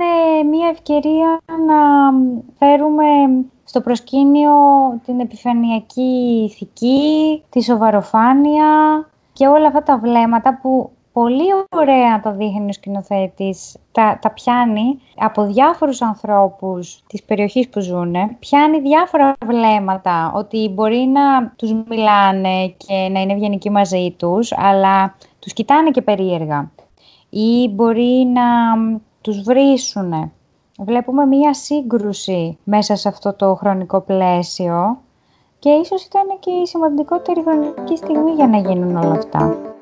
μια 0.49 0.67
ευκαιρία 0.67 1.39
να 1.67 1.75
φέρουμε 2.57 3.05
στο 3.63 3.81
προσκήνιο 3.81 4.53
την 5.05 5.19
επιφανειακή 5.19 6.43
ηθική, 6.45 7.43
τη 7.49 7.63
σοβαροφάνεια 7.63 8.65
και 9.33 9.47
όλα 9.47 9.67
αυτά 9.67 9.83
τα 9.83 9.97
βλέμματα 9.97 10.59
που 10.61 10.89
πολύ 11.13 11.47
ωραία 11.69 12.19
το 12.19 12.31
δείχνει 12.31 12.69
ο 12.69 12.73
σκηνοθέτης. 12.73 13.77
Τα, 13.91 14.19
τα 14.21 14.31
πιάνει 14.31 14.99
από 15.17 15.45
διάφορους 15.45 16.01
ανθρώπους 16.01 17.03
της 17.07 17.23
περιοχής 17.23 17.69
που 17.69 17.79
ζουν, 17.79 18.15
πιάνει 18.39 18.79
διάφορα 18.79 19.33
βλέμματα, 19.45 20.31
ότι 20.35 20.69
μπορεί 20.69 20.97
να 21.13 21.47
τους 21.55 21.73
μιλάνε 21.73 22.67
και 22.67 23.07
να 23.11 23.21
είναι 23.21 23.33
ευγενικοί 23.33 23.69
μαζί 23.69 24.15
τους, 24.17 24.51
αλλά 24.57 25.15
τους 25.39 25.53
κοιτάνε 25.53 25.91
και 25.91 26.01
περίεργα. 26.01 26.71
Ή 27.29 27.69
μπορεί 27.69 28.27
να 28.33 28.43
τους 29.21 29.41
βρίσουν. 29.41 30.31
Βλέπουμε 30.79 31.25
μία 31.25 31.53
σύγκρουση 31.53 32.57
μέσα 32.63 32.95
σε 32.95 33.07
αυτό 33.07 33.33
το 33.33 33.55
χρονικό 33.55 34.01
πλαίσιο 34.01 34.97
και 35.59 35.69
ίσως 35.69 36.05
ήταν 36.05 36.39
και 36.39 36.51
η 36.51 36.65
σημαντικότερη 36.67 37.41
χρονική 37.41 37.97
στιγμή 37.97 38.31
για 38.31 38.47
να 38.47 38.57
γίνουν 38.57 38.95
όλα 38.95 39.11
αυτά. 39.11 39.72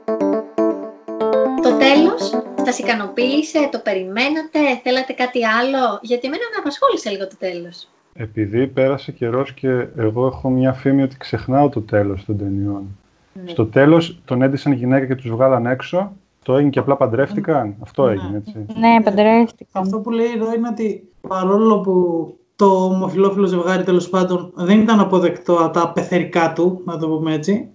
Το 1.81 1.87
τέλος, 1.87 2.43
σας 2.65 2.79
ικανοποίησε, 2.79 3.69
το 3.71 3.79
περιμένατε, 3.83 4.59
θέλατε 4.83 5.13
κάτι 5.13 5.45
άλλο, 5.45 5.99
γιατί 6.01 6.27
εμένα 6.27 6.43
με 6.53 6.57
απασχόλησε 6.59 7.09
λίγο 7.09 7.27
το 7.27 7.37
τέλος. 7.39 7.87
Επειδή 8.13 8.67
πέρασε 8.67 9.11
καιρός 9.11 9.53
και 9.53 9.87
εγώ 9.97 10.25
έχω 10.25 10.49
μια 10.49 10.73
φήμη 10.73 11.01
ότι 11.03 11.17
ξεχνάω 11.17 11.69
το 11.69 11.81
τέλος 11.81 12.25
των 12.25 12.37
ταινιών. 12.37 12.97
Ναι. 13.33 13.49
Στο 13.49 13.65
τέλος 13.65 14.21
τον 14.25 14.41
έντυσαν 14.41 14.71
γυναίκα 14.71 15.05
και 15.05 15.15
τους 15.15 15.31
βγάλαν 15.31 15.65
έξω. 15.65 16.11
Το 16.43 16.53
έγινε 16.53 16.69
και 16.69 16.79
απλά 16.79 16.95
παντρεύτηκαν; 16.95 17.67
Ναι. 17.67 17.75
Αυτό 17.81 18.07
έγινε, 18.07 18.37
έτσι. 18.37 18.65
Ναι, 18.79 19.03
παντρεύτηκαν. 19.03 19.81
Αυτό 19.83 19.99
που 19.99 20.09
λέει 20.09 20.31
εδώ 20.35 20.53
είναι 20.53 20.67
ότι 20.67 21.09
παρόλο 21.27 21.79
που 21.79 22.25
το 22.55 22.65
ομοφυλόφιλο 22.65 23.45
ζευγάρι 23.45 23.83
τέλος 23.83 24.09
πάντων 24.09 24.51
δεν 24.55 24.79
ήταν 24.79 24.99
αποδεκτό 24.99 25.53
από 25.53 25.79
τα 25.79 25.91
πεθερικά 25.91 26.53
του, 26.53 26.81
να 26.85 26.97
το 26.97 27.07
πούμε 27.07 27.33
έτσι, 27.33 27.69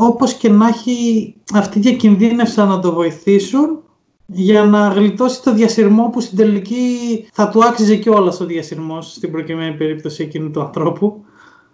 όπως 0.00 0.34
και 0.34 0.48
να 0.48 0.66
έχει 0.66 1.34
αυτοί 1.54 1.78
διακινδύνευσαν 1.78 2.68
να 2.68 2.78
το 2.78 2.92
βοηθήσουν 2.92 3.78
για 4.26 4.64
να 4.64 4.88
γλιτώσει 4.88 5.42
το 5.42 5.54
διασυρμό 5.54 6.08
που 6.08 6.20
στην 6.20 6.36
τελική 6.38 6.96
θα 7.32 7.48
του 7.48 7.64
άξιζε 7.64 7.96
και 7.96 8.10
όλα 8.10 8.32
ο 8.40 8.44
διασυρμό 8.44 9.02
στην 9.02 9.30
προκειμένη 9.30 9.76
περίπτωση 9.76 10.22
εκείνου 10.22 10.50
του 10.50 10.60
ανθρώπου. 10.60 11.24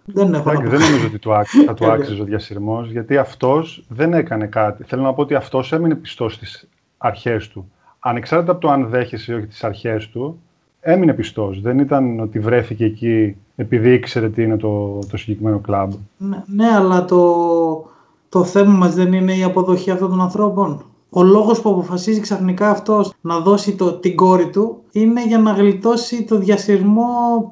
Δεν, 0.05 0.33
έχω 0.33 0.49
δεν 0.49 0.79
νομίζω 0.79 1.05
ότι 1.05 1.19
του 1.19 1.33
άξιζε, 1.33 1.63
θα 1.63 1.73
του 1.73 1.85
άξιζε 1.91 2.21
ο 2.21 2.25
διασυρμός, 2.25 2.91
γιατί 2.91 3.17
αυτός 3.17 3.85
δεν 3.87 4.13
έκανε 4.13 4.45
κάτι. 4.45 4.83
Θέλω 4.83 5.01
να 5.01 5.13
πω 5.13 5.21
ότι 5.21 5.35
αυτός 5.35 5.71
έμεινε 5.71 5.95
πιστός 5.95 6.33
στις 6.33 6.67
αρχές 6.97 7.47
του. 7.47 7.71
Ανεξάρτητα 7.99 8.51
από 8.51 8.61
το 8.61 8.69
αν 8.69 8.87
δέχεσαι 8.87 9.31
ή 9.31 9.35
όχι 9.35 9.45
τις 9.45 9.63
αρχές 9.63 10.09
του, 10.09 10.39
έμεινε 10.79 11.13
πιστός. 11.13 11.61
Δεν 11.61 11.79
ήταν 11.79 12.19
ότι 12.19 12.39
βρέθηκε 12.39 12.85
εκεί 12.85 13.35
επειδή 13.55 13.93
ήξερε 13.93 14.29
τι 14.29 14.43
είναι 14.43 14.57
το, 14.57 14.99
το 15.09 15.17
συγκεκριμένο 15.17 15.59
κλαμπ. 15.59 15.91
Ναι, 16.17 16.43
ναι, 16.45 16.67
αλλά 16.67 17.05
το, 17.05 17.89
το 18.29 18.43
θέμα 18.43 18.73
μας 18.73 18.93
δεν 18.93 19.13
είναι 19.13 19.33
η 19.33 19.43
αποδοχή 19.43 19.91
αυτών 19.91 20.09
των 20.09 20.21
ανθρώπων. 20.21 20.85
Ο 21.09 21.23
λόγος 21.23 21.61
που 21.61 21.69
αποφασίζει 21.69 22.19
ξαφνικά 22.19 22.69
αυτός 22.69 23.13
να 23.21 23.39
δώσει 23.39 23.75
το, 23.75 23.93
την 23.93 24.15
κόρη 24.15 24.49
του 24.49 24.81
είναι 24.91 25.25
για 25.25 25.39
να 25.39 25.51
γλιτώσει 25.51 26.23
το 26.23 26.37
διασυρμό 26.37 27.07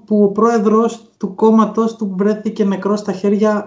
που 0.06 0.24
ο 0.24 0.28
πρόεδρος 0.28 1.12
του 1.18 1.36
κόμματος 1.36 1.96
του 1.96 2.14
βρέθηκε 2.18 2.64
νεκρός 2.66 3.00
στα 3.00 3.12
χέρια 3.12 3.66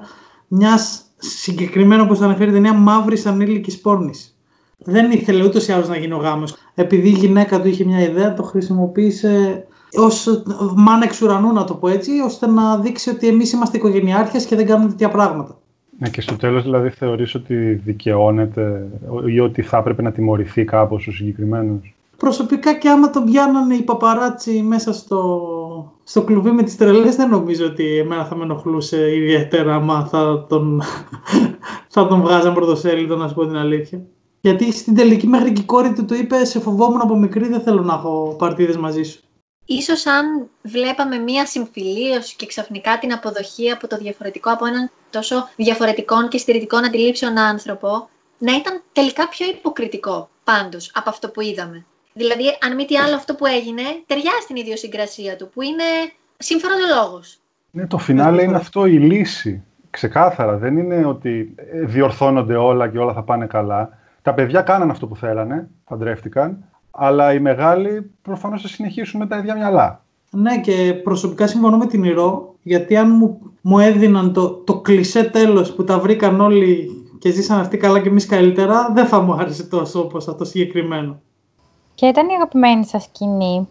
μιας 0.49 1.03
συγκεκριμένα 1.17 2.03
όπως 2.03 2.21
αναφέρει 2.21 2.53
ταινία 2.53 2.73
μαύρης 2.73 3.27
ανήλικης 3.27 3.81
πόρνης. 3.81 4.39
Δεν 4.79 5.11
ήθελε 5.11 5.45
ούτως 5.45 5.69
ή 5.69 5.73
άλλως 5.73 5.89
να 5.89 5.97
γίνει 5.97 6.13
ο 6.13 6.17
γάμος. 6.17 6.57
Επειδή 6.75 7.09
η 7.09 7.13
γυναίκα 7.13 7.61
του 7.61 7.69
είχε 7.69 7.85
μια 7.85 8.01
ιδέα 8.01 8.35
το 8.35 8.43
χρησιμοποίησε 8.43 9.67
ως 9.97 10.43
μάνα 10.77 11.05
εξ 11.05 11.23
ουρανού 11.23 11.53
να 11.53 11.65
το 11.65 11.75
πω 11.75 11.89
έτσι 11.89 12.11
ώστε 12.25 12.47
να 12.47 12.79
δείξει 12.79 13.11
ότι 13.11 13.29
εμείς 13.29 13.53
είμαστε 13.53 13.77
οικογενειάρχες 13.77 14.45
και 14.45 14.57
δεν 14.57 14.67
κάνουμε 14.67 14.89
τέτοια 14.89 15.09
πράγματα. 15.09 15.59
Ναι, 15.99 16.09
και 16.09 16.21
στο 16.21 16.37
τέλος 16.37 16.63
δηλαδή 16.63 16.91
θεωρείς 16.91 17.35
ότι 17.35 17.73
δικαιώνεται 17.73 18.89
ή 19.27 19.41
ότι 19.41 19.63
θα 19.63 19.77
έπρεπε 19.77 20.03
να 20.03 20.13
τιμωρηθεί 20.13 20.65
κάπως 20.65 21.07
ο 21.07 21.13
συγκεκριμένος; 21.13 21.95
Προσωπικά 22.17 22.79
και 22.79 22.89
άμα 22.89 23.11
τον 23.11 23.25
πιάνανε 23.25 23.75
οι 23.75 23.83
παπαράτσι 23.83 24.63
μέσα 24.63 24.93
στο, 24.93 25.93
στο 26.05 26.23
κλουβί 26.23 26.51
με 26.51 26.63
τις 26.63 26.77
τρελές 26.77 27.17
δεν 27.17 27.29
νομίζω 27.29 27.67
ότι 27.67 27.99
εμένα 27.99 28.25
θα 28.25 28.37
με 28.37 28.43
ενοχλούσε 28.43 29.15
ιδιαίτερα 29.17 29.75
άμα 29.75 30.07
θα 30.07 30.47
τον, 30.49 30.83
θα 31.95 32.07
τον 32.07 32.21
βγάζαν 32.21 32.55
πρωτοσέλιδο 32.55 33.17
να 33.17 33.29
σου 33.29 33.35
πω 33.35 33.47
την 33.47 33.57
αλήθεια. 33.57 34.01
Γιατί 34.41 34.73
στην 34.73 34.95
τελική 34.95 35.27
μέχρι 35.27 35.53
και 35.53 35.61
η 35.61 35.65
κόρη 35.65 35.93
του 35.93 36.05
του 36.05 36.15
είπε 36.15 36.45
σε 36.45 36.61
φοβόμουν 36.61 37.01
από 37.01 37.17
μικρή 37.17 37.49
δεν 37.49 37.61
θέλω 37.61 37.83
να 37.83 37.95
έχω 37.95 38.35
παρτίδες 38.39 38.77
μαζί 38.77 39.03
σου. 39.03 39.21
Ίσως 39.69 40.07
αν 40.07 40.49
βλέπαμε 40.63 41.17
μία 41.17 41.47
συμφιλίωση 41.47 42.37
και 42.37 42.47
ξαφνικά 42.47 42.99
την 42.99 43.13
αποδοχή 43.13 43.71
από 43.71 43.87
το 43.87 43.97
διαφορετικό 43.97 44.53
από 44.53 44.67
έναν 44.67 44.91
τόσο 45.11 45.49
διαφορετικών 45.57 46.29
και 46.29 46.39
στηρητικών 46.39 46.85
αντιλήψεων 46.85 47.39
άνθρωπο, 47.39 48.09
να 48.39 48.57
ήταν 48.57 48.83
τελικά 48.93 49.29
πιο 49.29 49.47
υποκριτικό 49.47 50.29
πάντως 50.45 50.91
από 50.95 51.11
αυτό 51.11 51.31
που 51.31 51.41
είδαμε. 51.41 51.85
Δηλαδή, 52.13 52.45
αν 52.61 52.75
μη 52.75 52.85
τι 52.85 52.97
άλλο 52.97 53.15
αυτό 53.15 53.35
που 53.35 53.47
έγινε, 53.47 53.83
ταιριάζει 54.07 54.43
στην 54.43 54.57
ιδιοσυγκρασία 54.57 55.37
του, 55.37 55.49
που 55.49 55.63
είναι 55.63 55.85
λόγος. 56.95 57.39
Ναι, 57.71 57.87
το 57.87 57.99
φινάλε 57.99 58.43
είναι 58.43 58.57
αυτό 58.57 58.87
η 58.87 58.99
λύση. 58.99 59.63
Ξεκάθαρα. 59.91 60.57
Δεν 60.57 60.77
είναι 60.77 61.07
ότι 61.07 61.55
ε, 61.57 61.81
διορθώνονται 61.81 62.57
όλα 62.57 62.89
και 62.89 62.99
όλα 62.99 63.13
θα 63.13 63.23
πάνε 63.23 63.47
καλά. 63.47 63.99
Τα 64.23 64.35
παιδιά 64.35 64.63
κάναν 64.63 64.91
αυτό 64.91 65.07
που 65.07 65.17
θέλανε, 65.17 65.69
παντρεύτηκαν, 65.85 66.68
αλλά 66.99 67.33
οι 67.33 67.41
μεγάλοι 67.41 68.11
προφανώς 68.23 68.63
θα 68.63 68.69
συνεχίσουν 68.69 69.21
με 69.21 69.27
τα 69.27 69.37
ίδια 69.37 69.55
μυαλά. 69.55 70.03
Ναι, 70.31 70.61
και 70.61 71.01
προσωπικά 71.03 71.47
συμφωνώ 71.47 71.77
με 71.77 71.87
την 71.87 72.05
Ηρώ, 72.05 72.55
γιατί 72.63 72.97
αν 72.97 73.11
μου, 73.11 73.41
μου 73.61 73.79
έδιναν 73.79 74.33
το, 74.33 74.51
το 74.51 74.81
κλισέ 74.81 75.25
τέλος 75.25 75.75
που 75.75 75.85
τα 75.85 75.99
βρήκαν 75.99 76.41
όλοι 76.41 76.89
και 77.19 77.31
ζήσαν 77.31 77.59
αυτοί 77.61 77.77
καλά 77.77 78.01
και 78.01 78.09
εμείς 78.09 78.27
καλύτερα, 78.27 78.91
δεν 78.95 79.07
θα 79.07 79.21
μου 79.21 79.33
άρεσε 79.33 79.65
τόσο 79.65 80.01
όπως 80.01 80.29
αυτό 80.29 80.45
συγκεκριμένο. 80.45 81.21
Και 81.95 82.07
ήταν 82.07 82.29
η 82.29 82.33
αγαπημένη 82.33 82.85
σας 82.85 83.03
σκηνή; 83.03 83.69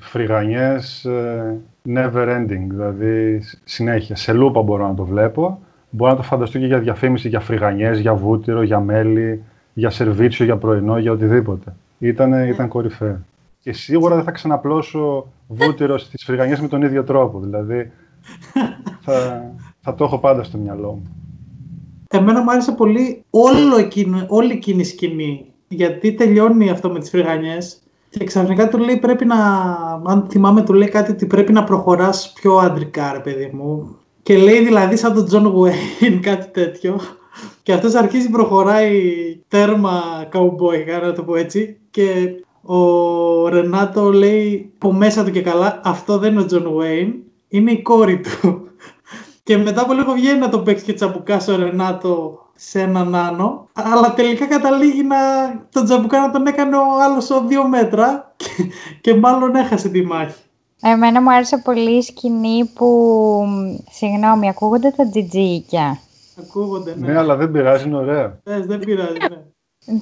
Φρυγανιές 0.00 1.04
ε, 1.04 1.60
never 1.88 2.28
ending, 2.36 2.66
δηλαδή 2.68 3.42
συνέχεια. 3.64 4.16
Σε 4.16 4.32
λούπα 4.32 4.62
μπορώ 4.62 4.86
να 4.86 4.94
το 4.94 5.04
βλέπω. 5.04 5.60
Μπορώ 5.90 6.10
να 6.10 6.16
το 6.16 6.22
φανταστώ 6.22 6.58
και 6.58 6.66
για 6.66 6.78
διαφήμιση 6.78 7.28
για 7.28 7.40
φρυγανιές, 7.40 7.98
για 7.98 8.14
βούτυρο, 8.14 8.62
για 8.62 8.80
μέλι, 8.80 9.44
για 9.74 9.90
σερβίτσιο, 9.90 10.44
για 10.44 10.56
πρωινό, 10.56 10.98
για 10.98 11.12
οτιδήποτε. 11.12 11.74
Ήτανε, 11.98 12.36
ναι. 12.36 12.48
ήταν 12.48 12.68
κορυφαίο. 12.68 13.18
Και 13.60 13.72
σίγουρα 13.72 14.14
δεν 14.14 14.24
θα 14.24 14.30
ξαναπλώσω 14.30 15.26
βούτυρο 15.46 15.98
στις 15.98 16.24
φρυγανιές 16.24 16.60
με 16.60 16.68
τον 16.68 16.82
ίδιο 16.82 17.04
τρόπο. 17.04 17.40
Δηλαδή 17.40 17.92
θα, 19.04 19.44
θα 19.80 19.94
το 19.94 20.04
έχω 20.04 20.18
πάντα 20.18 20.42
στο 20.42 20.58
μυαλό 20.58 20.90
μου. 20.90 21.12
Εμένα 22.10 22.42
μου 22.42 22.50
άρεσε 22.50 22.72
πολύ 22.72 23.24
όλο 23.30 23.76
εκείνο, 23.78 24.24
όλη 24.28 24.52
εκείνη 24.52 24.80
η 24.80 24.84
σκηνή. 24.84 25.46
Γιατί 25.68 26.12
τελειώνει 26.12 26.70
αυτό 26.70 26.90
με 26.90 26.98
τις 26.98 27.10
φρυγανιές 27.10 27.82
και 28.10 28.24
ξαφνικά 28.24 28.68
του 28.68 28.78
λέει 28.78 28.96
πρέπει 28.96 29.24
να, 29.24 29.36
αν 30.04 30.26
θυμάμαι 30.30 30.62
του 30.62 30.72
λέει 30.72 30.88
κάτι 30.88 31.10
ότι 31.10 31.26
πρέπει 31.26 31.52
να 31.52 31.64
προχωράς 31.64 32.32
πιο 32.32 32.56
αντρικά 32.56 33.12
ρε 33.12 33.18
παιδί 33.18 33.50
μου. 33.52 33.96
Και 34.22 34.36
λέει 34.36 34.64
δηλαδή 34.64 34.96
σαν 34.96 35.14
τον 35.14 35.24
Τζον 35.24 35.46
Γουέιν 35.46 36.22
κάτι 36.22 36.50
τέτοιο. 36.50 37.00
Και 37.62 37.72
αυτός 37.72 37.94
αρχίζει 37.94 38.30
προχωράει 38.30 39.02
τέρμα 39.48 40.26
καουμπόι, 40.28 40.84
να 41.02 41.12
το 41.12 41.22
πω 41.22 41.36
έτσι. 41.36 41.76
Και 41.90 42.30
ο 42.62 43.48
Ρενάτο 43.48 44.12
λέει 44.12 44.72
από 44.74 44.92
μέσα 44.92 45.24
του 45.24 45.30
και 45.30 45.42
καλά 45.42 45.80
αυτό 45.84 46.18
δεν 46.18 46.32
είναι 46.32 46.40
ο 46.40 46.44
Τζον 46.46 46.66
Γουέιν, 46.66 47.14
είναι 47.48 47.70
η 47.70 47.82
κόρη 47.82 48.20
του. 48.20 48.68
Και 49.44 49.56
μετά 49.56 49.82
από 49.82 49.92
λίγο 49.92 50.12
βγαίνει 50.12 50.38
να 50.38 50.48
το 50.48 50.58
παίξει 50.58 50.84
και 50.84 50.92
τσαμπουκά 50.92 51.44
ο 51.48 51.56
Ρενάτο 51.56 52.38
σε 52.56 52.80
έναν 52.80 53.14
άνω. 53.14 53.68
Αλλά 53.72 54.14
τελικά 54.14 54.46
καταλήγει 54.46 55.02
να 55.02 55.16
τον 55.72 55.84
τσαμπουκά 55.84 56.20
να 56.20 56.30
τον 56.30 56.46
έκανε 56.46 56.76
ο 56.76 57.02
άλλος 57.02 57.30
ο 57.30 57.44
δύο 57.46 57.68
μέτρα 57.68 58.34
και, 58.36 58.46
και 59.00 59.14
μάλλον 59.14 59.54
έχασε 59.54 59.88
τη 59.88 60.02
μάχη. 60.02 60.42
Εμένα 60.82 61.22
μου 61.22 61.32
άρεσε 61.32 61.56
πολύ 61.56 61.96
η 61.96 62.02
σκηνή 62.02 62.64
που, 62.74 62.88
συγγνώμη, 63.90 64.48
ακούγονται 64.48 64.90
τα 64.96 65.08
τζιτζίκια. 65.08 66.00
Ακούγονται, 66.38 66.94
ναι. 66.98 67.06
Ναι, 67.06 67.18
αλλά 67.18 67.36
δεν 67.36 67.50
πειράζει, 67.50 67.86
είναι 67.86 67.96
ωραία. 67.96 68.40
Ναι, 68.44 68.60
δεν 68.60 68.78
πειράζει, 68.78 69.16
ναι. 69.30 69.42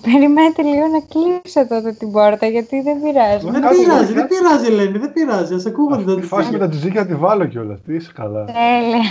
Περιμένετε 0.03 0.63
λίγο 0.63 0.87
να 0.87 1.01
κλείσω 1.01 1.67
τότε 1.69 1.93
την 1.93 2.13
πόρτα, 2.13 2.47
γιατί 2.47 2.81
δεν 2.81 3.03
πειράζει. 3.03 3.51
Δεν 3.51 3.69
πειράζει, 3.69 4.13
δεν 4.13 4.29
πειράζει, 4.29 4.67
Ελένη, 4.67 4.99
δεν 4.99 5.13
πειράζει. 5.13 5.55
Ας 5.55 5.67
ακούγονται 5.67 6.05
τα 6.05 6.05
τζιτζίκια. 6.05 6.37
Φάση 6.37 6.53
με 6.53 6.59
τα 6.59 6.69
τζιτζίκια 6.69 7.07
τη 7.07 7.15
βάλω 7.15 7.47
κιόλας. 7.47 7.81
Τι 7.83 7.95
είσαι 7.95 8.13
καλά. 8.15 8.45
Τέλεια. 8.45 9.03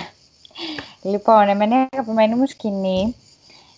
Λοιπόν, 1.02 1.48
εμένα 1.48 1.82
η 1.82 1.88
αγαπημένη 1.92 2.36
μου 2.36 2.46
σκηνή 2.48 3.16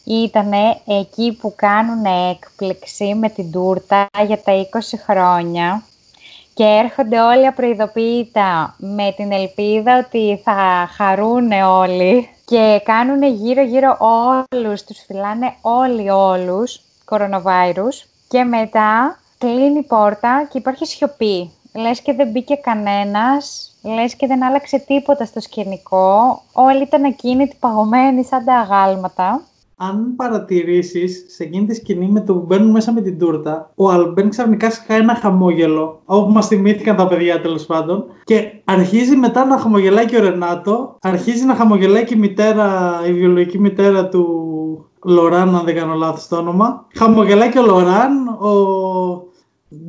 ήταν 0.04 0.52
εκεί 0.86 1.38
που 1.42 1.54
κάνουν 1.56 2.06
έκπληξη 2.32 3.16
με 3.16 3.30
την 3.30 3.52
τούρτα 3.52 4.08
για 4.26 4.42
τα 4.42 4.52
20 4.54 4.98
χρόνια 5.06 5.84
και 6.54 6.64
έρχονται 6.64 7.22
όλοι 7.22 7.48
απροειδοποιητά 7.48 8.76
με 8.78 9.14
την 9.16 9.32
ελπίδα 9.32 10.04
ότι 10.06 10.42
θα 10.44 10.90
χαρούν 10.96 11.52
όλοι 11.52 12.30
και 12.50 12.82
κάνουν 12.86 13.24
γύρω-γύρω 13.24 13.98
όλους, 14.00 14.84
τους 14.84 15.04
φυλάνε 15.06 15.56
όλοι 15.62 16.10
όλους, 16.10 16.82
κορονοβάιρους 17.06 18.06
και 18.28 18.44
μετά 18.44 19.20
κλείνει 19.38 19.80
η 19.80 19.84
πόρτα 19.84 20.48
και 20.52 20.58
υπάρχει 20.58 20.86
σιωπή. 20.86 21.52
Λες 21.74 22.02
και 22.02 22.14
δεν 22.14 22.30
μπήκε 22.30 22.56
κανένας, 22.56 23.76
λες 23.82 24.16
και 24.16 24.28
δεν 24.28 24.44
άλλαξε 24.44 24.80
τίποτα 24.80 25.26
στο 25.26 25.40
σκηνικό. 25.40 26.42
Όλοι 26.54 26.82
ήταν 26.82 27.06
ακίνητοι, 27.06 27.56
παγωμένοι 27.60 28.24
σαν 28.24 28.46
τα 28.46 28.54
αγάλματα 28.54 29.42
αν 29.80 30.16
παρατηρήσεις 30.16 31.26
σε 31.28 31.44
εκείνη 31.44 31.66
τη 31.66 31.76
σκηνή 31.76 32.08
με 32.08 32.22
το 32.22 32.34
που 32.34 32.46
μπαίνουν 32.46 32.72
μέσα 32.72 32.94
με 32.94 33.02
την 33.02 33.20
τούρτα, 33.20 33.72
ο 33.76 33.90
Αλμπέν 33.90 34.30
ξαφνικά 34.30 34.70
σκάει 34.70 35.00
ένα 35.00 35.16
χαμόγελο, 35.16 36.02
όπου 36.06 36.32
μας 36.32 36.48
θυμήθηκαν 36.48 36.96
τα 36.96 37.08
παιδιά 37.08 37.42
τέλος 37.42 37.66
πάντων, 37.66 38.06
και 38.24 38.62
αρχίζει 38.63 39.16
μετά 39.16 39.46
να 39.46 39.58
χαμογελάει 39.58 40.06
και 40.06 40.18
ο 40.18 40.22
Ρενάτο, 40.22 40.98
αρχίζει 41.02 41.46
να 41.46 41.56
χαμογελάει 41.56 42.04
και 42.04 42.13
η 42.13 42.18
μητέρα, 42.18 43.00
η 43.08 43.13
βιολογική 43.13 43.60
μητέρα 43.60 44.10
του 44.10 44.26
Λοράν, 45.04 45.56
αν 45.56 45.66
δεν 45.66 45.76
κάνω 45.76 45.94
λάθος 45.94 46.28
το 46.28 46.36
όνομα. 46.36 46.86
Χαμογελάει 46.96 47.50
και 47.50 47.60
ο 47.60 47.66
Λοράν, 47.66 48.28
ο 48.28 48.54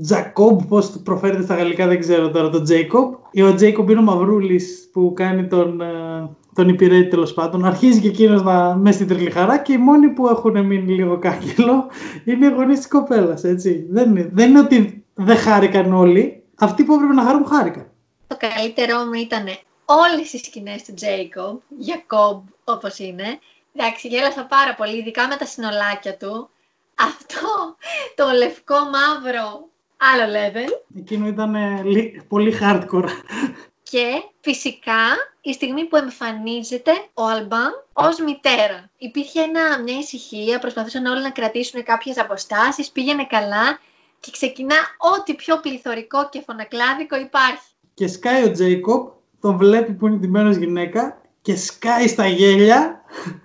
Τζακόμπ, 0.03 0.61
πώς 0.68 1.01
προφέρεται 1.05 1.42
στα 1.42 1.55
γαλλικά, 1.55 1.87
δεν 1.87 2.01
ξέρω 2.01 2.31
τώρα, 2.31 2.48
τον 2.51 2.62
Τζέικομπ. 2.62 3.12
Ο 3.48 3.55
Τζέικομπ 3.55 3.90
είναι 3.90 4.01
ο 4.01 4.03
Μαυρούλης 4.03 4.88
που 4.92 5.12
κάνει 5.16 5.46
τον, 5.46 5.81
ε, 5.81 6.31
τον 6.59 6.68
υπηρέτη 6.68 7.09
τέλος 7.09 7.35
πάντων. 7.35 7.64
Αρχίζει 7.64 8.01
και 8.01 8.09
εκείνος 8.09 8.42
να 8.42 8.75
μες 8.75 8.94
στην 8.94 9.09
τρελή 9.09 9.31
χαρά 9.31 9.59
και 9.59 9.73
οι 9.73 9.79
μόνοι 9.79 10.09
που 10.09 10.29
έχουν 10.29 10.64
μείνει 10.64 10.92
λίγο 10.92 11.18
κάγκελο 11.18 11.90
είναι 12.25 12.47
οι 12.47 12.51
γονείς 12.51 12.79
της 12.79 12.88
κοπέλας. 12.88 13.40
Δεν, 13.40 14.11
είναι, 14.11 14.31
δεν 14.33 14.51
είναι 14.51 14.59
ότι 14.59 15.05
δεν 15.14 15.37
χάρηκαν 15.37 15.92
όλοι. 15.92 16.42
Αυτοί 16.55 16.85
που 16.85 16.92
έπρεπε 16.94 17.12
να 17.12 17.23
χαρούν 17.23 17.47
χάρηκαν. 17.47 17.90
Το 18.27 18.37
καλύτερό 18.38 19.05
μου 19.05 19.12
ήταν 19.12 19.44
όλες 19.85 20.33
οι 20.33 20.38
σκηνές 20.38 20.85
του 20.85 20.94
Τζέικομπ, 20.94 21.59
Γιακόμπ 21.79 22.42
όπως 22.64 22.99
είναι. 22.99 23.38
Εντάξει, 23.75 24.09
γέλασα 24.09 24.47
πάρα 24.47 24.75
πολύ, 24.75 24.99
ειδικά 24.99 25.29
με 25.29 25.37
τα 25.37 25.44
συνολάκια 25.44 26.16
του. 26.16 26.49
Αυτό 26.94 27.77
το 28.14 28.25
λευκό 28.38 28.75
μαύρο 28.75 29.68
άλλο 29.97 30.33
level. 30.38 30.99
Εκείνο 30.99 31.27
ήταν 31.27 31.55
πολύ 32.29 32.59
hardcore. 32.61 33.09
Και 33.90 34.22
φυσικά 34.40 35.05
η 35.40 35.53
στιγμή 35.53 35.85
που 35.85 35.96
εμφανίζεται 35.96 36.90
ο 37.14 37.24
Αλμπάν 37.24 37.70
ως 37.92 38.20
μητέρα. 38.20 38.90
Υπήρχε 38.98 39.40
ένα, 39.40 39.83
μια 39.83 39.98
ησυχία, 39.98 40.59
προσπαθούσαν 40.59 41.07
όλοι 41.07 41.22
να 41.22 41.31
κρατήσουν 41.31 41.83
κάποιες 41.83 42.18
αποστάσεις, 42.18 42.90
πήγαινε 42.90 43.27
καλά 43.29 43.79
και 44.20 44.31
ξεκινά 44.31 44.74
ό,τι 45.16 45.35
πιο 45.35 45.61
πληθωρικό 45.61 46.29
και 46.29 46.42
φωνακλάδικο 46.46 47.16
υπάρχει. 47.16 47.68
Και 47.94 48.07
σκάει 48.07 48.44
ο 48.44 48.51
Τζέικοπ, 48.51 49.12
τον 49.40 49.57
βλέπει 49.57 49.92
που 49.92 50.07
είναι 50.07 50.16
ντυμένος 50.16 50.57
γυναίκα 50.57 51.20
και 51.42 51.57
σκάει 51.57 52.09
στα 52.09 52.27
γέλια 52.27 53.01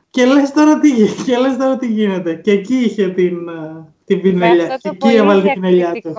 και 0.09 0.25
λες 0.25 0.51
τώρα 0.51 0.79
τι, 0.79 0.91
και 1.25 1.37
λες 1.37 1.57
τώρα 1.57 1.77
τι 1.77 1.87
γίνεται. 1.87 2.33
Και 2.35 2.51
εκεί 2.51 2.75
είχε 2.75 3.09
την, 3.09 3.47
ε, 3.47 3.93
την 4.05 4.21
πινελιά. 4.21 4.77
Και 4.81 4.89
εκεί 4.89 5.09
έβαλε 5.15 5.41
την 5.41 5.53
πινελιά 5.53 5.91
του. 5.91 6.13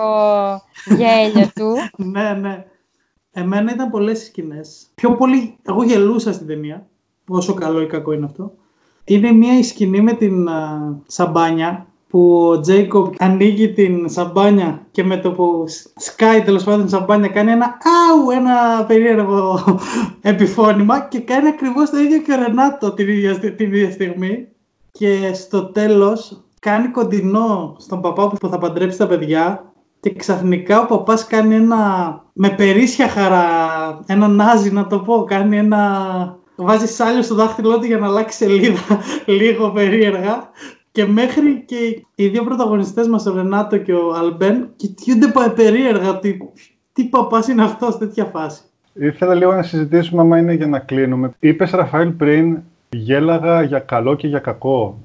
γέλιο 0.85 1.51
του. 1.55 1.75
ναι, 2.13 2.33
ναι. 2.33 2.65
Εμένα 3.37 3.71
ήταν 3.71 3.89
πολλές 3.89 4.21
οι 4.21 4.25
σκηνές. 4.25 4.87
Πιο 4.95 5.15
πολύ, 5.15 5.55
εγώ 5.63 5.83
γελούσα 5.83 6.33
στην 6.33 6.47
ταινία. 6.47 6.87
Πόσο 7.25 7.53
καλό 7.53 7.81
ή 7.81 7.85
κακό 7.85 8.11
είναι 8.11 8.25
αυτό. 8.25 8.51
Είναι 9.03 9.31
μια 9.31 9.63
σκηνή 9.63 10.01
με 10.01 10.13
την 10.13 10.47
uh, 10.47 10.95
σαμπάνια 11.07 11.87
που 12.07 12.47
ο 12.47 12.59
Τζέικοπ 12.59 13.13
ανοίγει 13.19 13.73
την 13.73 14.09
σαμπάνια 14.09 14.85
και 14.91 15.03
με 15.03 15.17
το 15.17 15.31
που 15.31 15.63
σκάει 15.95 16.41
τέλος 16.41 16.63
πάντων 16.63 16.79
την 16.79 16.89
σαμπάνια 16.89 17.27
κάνει 17.27 17.51
ένα 17.51 17.65
αου, 17.65 18.29
ένα 18.29 18.85
περίεργο 18.87 19.59
επιφώνημα 20.21 20.99
και 20.99 21.19
κάνει 21.19 21.47
ακριβώς 21.47 21.89
το 21.89 21.97
ίδιο 21.97 22.19
και 22.21 22.33
ο 22.33 22.35
Ρενάτο 22.35 22.91
την 22.91 23.07
ίδια, 23.07 23.39
την 23.39 23.73
ίδια 23.73 23.91
στιγμή. 23.91 24.47
Και 24.91 25.31
στο 25.33 25.65
τέλος 25.65 26.43
κάνει 26.59 26.87
κοντινό 26.87 27.75
στον 27.79 28.01
παπά 28.01 28.27
που 28.27 28.47
θα 28.47 28.57
παντρέψει 28.57 28.97
τα 28.97 29.07
παιδιά 29.07 29.73
και 29.99 30.13
ξαφνικά 30.13 30.81
ο 30.81 30.85
παπάς 30.85 31.27
κάνει 31.27 31.55
ένα, 31.55 31.77
με 32.33 32.49
περίσσια 32.49 33.07
χαρά, 33.07 33.47
ένα 34.05 34.27
νάζι 34.27 34.71
να 34.71 34.87
το 34.87 34.99
πω, 34.99 35.23
κάνει 35.23 35.57
ένα... 35.57 36.43
Βάζει 36.57 36.87
σάλιο 36.87 37.21
στο 37.21 37.35
δάχτυλό 37.35 37.79
του 37.79 37.85
για 37.85 37.97
να 37.97 38.07
αλλάξει 38.07 38.37
σελίδα 38.37 38.81
λίγο 39.39 39.71
περίεργα 39.71 40.49
και 40.95 41.05
μέχρι 41.05 41.63
και 41.65 42.05
οι 42.15 42.27
δύο 42.27 42.43
πρωταγωνιστές 42.43 43.07
μας, 43.07 43.25
ο 43.25 43.35
Ρενάτο 43.35 43.77
και 43.77 43.93
ο 43.93 44.13
Αλμπέν, 44.13 44.69
κοιτιούνται 44.75 45.31
περίεργα 45.55 46.19
τι, 46.19 46.37
τι 46.93 47.03
παπάς 47.03 47.47
είναι 47.47 47.63
αυτός 47.63 47.93
σε 47.93 47.99
τέτοια 47.99 48.25
φάση. 48.25 48.61
Ήθελα 48.93 49.33
λίγο 49.33 49.53
να 49.53 49.63
συζητήσουμε, 49.63 50.21
άμα 50.21 50.37
είναι 50.37 50.53
για 50.53 50.67
να 50.67 50.79
κλείνουμε. 50.79 51.33
Είπες, 51.39 51.71
Ραφαήλ, 51.71 52.09
πριν, 52.09 52.57
γέλαγα 52.89 53.61
για 53.61 53.79
καλό 53.79 54.15
και 54.15 54.27
για 54.27 54.39
κακό. 54.39 54.99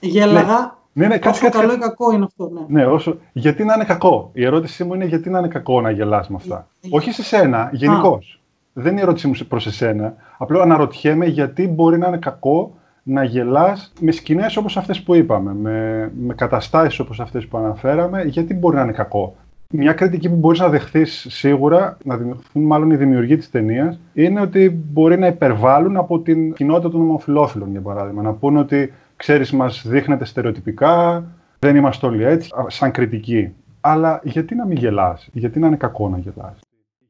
Γέλαγα 0.00 0.78
Ναι, 0.92 1.06
ναι, 1.06 1.18
όσο 1.26 1.44
κάτι, 1.44 1.58
καλό 1.58 1.72
ή 1.72 1.78
κακό 1.78 2.12
είναι 2.12 2.24
αυτό, 2.24 2.50
ναι. 2.52 2.60
ναι 2.80 2.86
όσο... 2.86 3.16
Γιατί 3.32 3.64
να 3.64 3.74
είναι 3.74 3.84
κακό; 3.84 4.30
Η 4.32 4.44
ερώτησή 4.44 4.84
μου 4.84 4.94
είναι 4.94 5.04
γιατί 5.04 5.30
να 5.30 5.38
είναι 5.38 5.48
κακό 5.48 5.80
να 5.80 5.90
γελάς 5.90 6.28
με 6.28 6.36
αυτά; 6.36 6.66
Ε, 6.80 6.86
ε. 6.86 6.90
Όχι 6.92 7.12
σε 7.12 7.22
σένα, 7.22 7.70
γενικώς. 7.72 8.40
Δεν 8.72 8.92
είναι 8.92 9.00
η 9.00 9.02
ερώτησή 9.02 9.26
μου 9.26 9.34
προς 9.48 9.66
εσένα. 9.66 10.14
Απλά 10.38 10.62
αναρωτιέμαι 10.62 11.26
γιατί 11.26 11.68
μπορεί 11.68 11.98
να 11.98 12.08
είναι 12.08 12.16
κακό 12.16 12.74
να 13.02 13.24
γελάς 13.24 13.92
με 14.00 14.10
σκηνές 14.10 14.56
όπως 14.56 14.76
αυτές 14.76 15.02
που 15.02 15.14
είπαμε, 15.14 15.54
με, 15.54 16.10
με 16.20 16.34
καταστάσεις 16.34 16.98
όπως 16.98 17.20
αυτές 17.20 17.46
που 17.46 17.58
αναφέραμε, 17.58 18.22
γιατί 18.22 18.54
μπορεί 18.54 18.76
να 18.76 18.82
είναι 18.82 18.92
κακό; 18.92 19.36
Μια 19.72 19.92
κριτική 19.92 20.28
που 20.28 20.36
μπορείς 20.36 20.60
να 20.60 20.68
δεχθείς 20.68 21.26
σίγουρα, 21.28 21.96
να 22.04 22.16
δεχθούν 22.16 22.62
μάλλον 22.62 22.90
οι 22.90 22.96
δημιουργοί 22.96 23.36
της 23.36 23.50
ταινίας, 23.50 23.98
είναι 24.12 24.40
ότι 24.40 24.82
μπορεί 24.92 25.18
να 25.18 25.26
υπερβάλλουν 25.26 25.96
από 25.96 26.18
την 26.18 26.52
κοινότητα 26.52 26.90
των 26.90 27.00
ομοφυλόφιλων, 27.00 27.70
για 27.70 27.80
παράδειγμα. 27.80 28.22
Να 28.22 28.32
πούνε 28.32 28.58
ότι 28.58 28.92
ξέρεις, 29.20 29.52
μας 29.52 29.86
δείχνετε 29.86 30.24
στερεοτυπικά, 30.24 31.24
δεν 31.58 31.76
είμαστε 31.76 32.06
όλοι 32.06 32.24
έτσι, 32.24 32.50
σαν 32.66 32.90
κριτική. 32.90 33.52
Αλλά 33.80 34.20
γιατί 34.24 34.54
να 34.54 34.66
μην 34.66 34.76
γελάς, 34.76 35.28
γιατί 35.32 35.58
να 35.58 35.66
είναι 35.66 35.76
κακό 35.76 36.08
να 36.08 36.18
γελάς; 36.18 36.58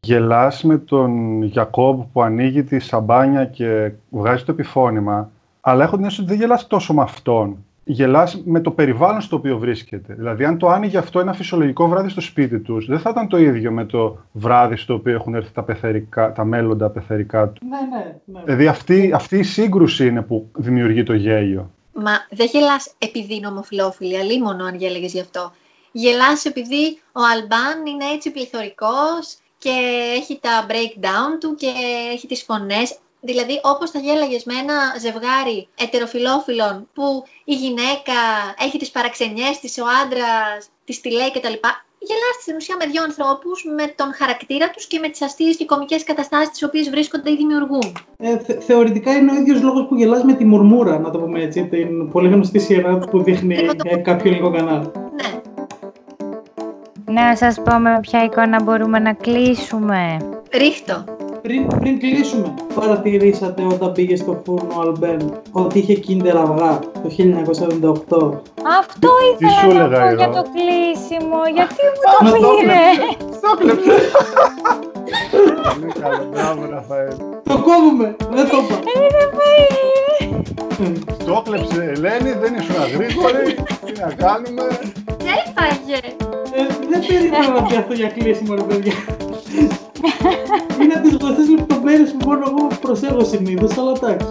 Γελάς 0.01 0.63
με 0.63 0.79
τον 0.79 1.43
Γιακόμπ 1.43 2.03
που 2.13 2.23
ανοίγει 2.23 2.63
τη 2.63 2.79
σαμπάνια 2.79 3.45
και 3.45 3.93
βγάζει 4.11 4.45
το 4.45 4.53
επιφώνημα, 4.53 5.31
αλλά 5.61 5.85
έχω 5.85 5.97
την 5.97 6.05
αίσθηση 6.05 6.23
ότι 6.23 6.31
δεν 6.31 6.41
γελάς 6.41 6.67
τόσο 6.67 6.95
με 6.95 7.03
αυτόν 7.03 7.57
γελάς 7.85 8.43
με 8.45 8.61
το 8.61 8.71
περιβάλλον 8.71 9.21
στο 9.21 9.37
οποίο 9.37 9.59
βρίσκεται. 9.59 10.15
Δηλαδή, 10.15 10.45
αν 10.45 10.59
το 10.59 10.69
άνοιγε 10.69 10.99
αυτό 10.99 11.21
ένα 11.21 11.33
φυσιολογικό 11.33 11.89
βράδυ 11.89 12.09
στο 12.09 12.21
σπίτι 12.21 12.59
τους, 12.59 12.87
δεν 12.87 12.99
θα 12.99 13.11
ήταν 13.11 13.29
το 13.29 13.39
ίδιο 13.39 13.71
με 13.71 13.85
το 13.85 14.19
βράδυ 14.33 14.77
στο 14.77 14.95
οποίο 14.95 15.15
έχουν 15.15 15.35
έρθει 15.35 15.53
τα, 15.53 15.63
πεθερικά, 15.63 16.33
τα 16.33 16.45
μέλλοντα 16.45 16.91
πεθερικά 16.91 17.49
του. 17.49 17.67
Ναι, 17.69 17.97
ναι, 17.97 18.17
ναι. 18.25 18.45
Δηλαδή, 18.45 18.67
αυτή, 18.67 19.11
αυτή 19.15 19.39
η 19.39 19.43
σύγκρουση 19.43 20.07
είναι 20.07 20.23
που 20.23 20.49
δημιουργεί 20.57 21.03
το 21.03 21.15
γέλιο. 21.15 21.71
Μα 21.93 22.27
δεν 22.31 22.47
γελάς 22.53 22.95
επειδή 22.99 23.35
είναι 23.35 23.47
ομοφυλόφιλη, 23.47 24.19
αλίμονο 24.19 24.65
αν 24.65 24.75
γέλεγε 24.75 25.07
γι' 25.07 25.21
αυτό. 25.21 25.53
Γελάς 25.93 26.45
επειδή 26.45 27.03
ο 27.13 27.21
Αλμπάν 27.33 27.87
είναι 27.87 28.05
έτσι 28.05 28.31
πληθωρικός 28.31 29.37
και 29.59 29.71
έχει 30.17 30.39
τα 30.43 30.67
breakdown 30.69 31.41
του 31.41 31.55
και 31.55 31.73
έχει 32.13 32.27
τις 32.27 32.43
φωνές. 32.43 32.99
Δηλαδή, 33.21 33.61
όπως 33.63 33.91
θα 33.91 33.99
γέλαγες 33.99 34.45
με 34.45 34.55
ένα 34.55 34.97
ζευγάρι 34.99 35.69
ετεροφιλόφιλων 35.75 36.89
που 36.95 37.25
η 37.45 37.55
γυναίκα 37.55 38.13
έχει 38.59 38.79
τις 38.79 38.91
παραξενιές 38.91 39.59
της, 39.59 39.79
ο 39.79 39.85
άντρας 40.03 40.69
τη 40.85 41.01
τη 41.01 41.11
λέει 41.11 41.31
κτλ. 41.31 41.53
Γελάς 42.03 42.37
στην 42.41 42.57
ουσία 42.57 42.77
με 42.79 42.87
δύο 42.87 43.03
ανθρώπους, 43.03 43.65
με 43.77 43.87
τον 43.97 44.13
χαρακτήρα 44.15 44.71
τους 44.71 44.87
και 44.87 44.99
με 44.99 45.09
τις 45.09 45.23
αστείες 45.23 45.57
και 45.57 45.65
κομικές 45.65 46.05
καταστάσεις 46.05 46.51
τις 46.51 46.63
οποίες 46.63 46.91
βρίσκονται 46.91 47.31
ή 47.31 47.37
δημιουργούν. 47.37 47.93
Ε, 48.17 48.39
θε, 48.39 48.61
θεωρητικά 48.61 49.13
είναι 49.13 49.33
ο 49.33 49.35
ίδιος 49.35 49.63
λόγος 49.63 49.87
που 49.89 49.95
γελάς 49.95 50.23
με 50.23 50.33
τη 50.33 50.45
μουρμούρα, 50.45 50.99
να 50.99 51.11
το 51.11 51.19
πούμε 51.19 51.43
έτσι. 51.43 51.65
Την 51.65 52.11
πολύ 52.11 52.29
γνωστή 52.29 52.59
σειρά 52.59 52.99
που 52.99 53.23
δείχνει 53.23 53.55
ε, 53.85 53.97
κάποιο 53.97 54.31
ελληνικό 54.31 54.51
κανάλι. 54.51 54.91
Ναι. 55.17 55.41
Να 57.13 57.37
σας 57.37 57.63
πω 57.63 57.79
με 57.79 57.99
ποια 58.03 58.25
εικόνα 58.25 58.63
μπορούμε 58.63 58.99
να 58.99 59.13
κλείσουμε. 59.13 60.17
Ρίχτω. 60.53 61.05
Πριν, 61.43 61.67
πριν 61.67 61.99
κλείσουμε, 61.99 62.55
παρατηρήσατε 62.75 63.63
όταν 63.63 63.93
πήγε 63.93 64.17
στο 64.17 64.43
φούρνο 64.45 64.81
Αλμπέν 64.81 65.41
ότι 65.53 65.79
είχε 65.79 65.95
κίντερ 65.95 66.37
αυγά 66.37 66.79
το 66.79 67.09
1978. 67.09 68.41
Αυτό 68.79 69.09
ήθελα 69.33 69.89
να 69.89 69.99
πω 69.99 70.15
για 70.15 70.29
το 70.29 70.43
κλείσιμο, 70.55 71.41
γιατί 71.55 71.83
μου 71.93 72.41
το 72.41 72.49
πήρε. 72.61 72.83
Το 73.41 73.57
κλέψε. 73.59 73.91
Πολύ 75.81 75.93
καλό, 76.01 76.29
μπράβο 76.31 76.67
Ραφαέλ. 76.71 77.17
Το 77.45 77.59
κόβουμε, 77.59 78.17
δεν 78.31 78.49
το 78.49 78.57
είπα. 78.57 78.79
Το 81.25 81.43
κλέψε 81.45 81.93
Ελένη, 81.95 82.33
δεν 82.33 82.55
ήσουν 82.55 82.75
γρήγορη, 82.95 83.55
τι 83.85 84.01
να 84.01 84.13
κάνουμε; 84.13 84.63
Έφαγε. 85.47 86.01
Ε, 86.53 86.67
δεν 86.91 87.07
περίμενα 87.07 87.49
να 87.49 87.63
πει 87.63 87.77
αυτό 87.77 87.95
για 87.95 88.09
κλείσιμο 88.09 88.55
ρε 88.55 88.63
παιδιά. 88.63 88.93
Είναι 90.83 90.95
από 90.95 91.09
τις 91.09 91.17
γνωστές 91.17 91.49
λεπτομέρειες 91.49 92.15
που 92.19 92.29
μόνο 92.29 92.45
εγώ 92.47 92.67
προσέχω 92.81 93.25
συνήθως, 93.25 93.79
αλλά 93.79 93.93
εντάξει. 93.97 94.27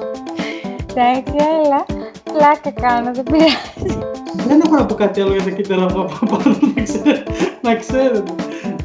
Εντάξει, 0.89 1.33
έλα. 1.63 1.85
Πλάκα 2.33 2.71
κάνω, 2.81 3.11
δεν 3.13 3.23
πειράζει. 3.23 3.97
Δεν 4.47 4.61
έχω 4.65 4.75
να 4.75 4.85
πω 4.85 4.93
κάτι 4.93 5.21
άλλο 5.21 5.33
για 5.33 5.43
τα 5.43 5.49
κύτταρα 5.49 5.83
αυγά 5.83 6.03
πάνω, 6.29 6.55
να 7.61 7.75
ξέρετε. 7.75 8.33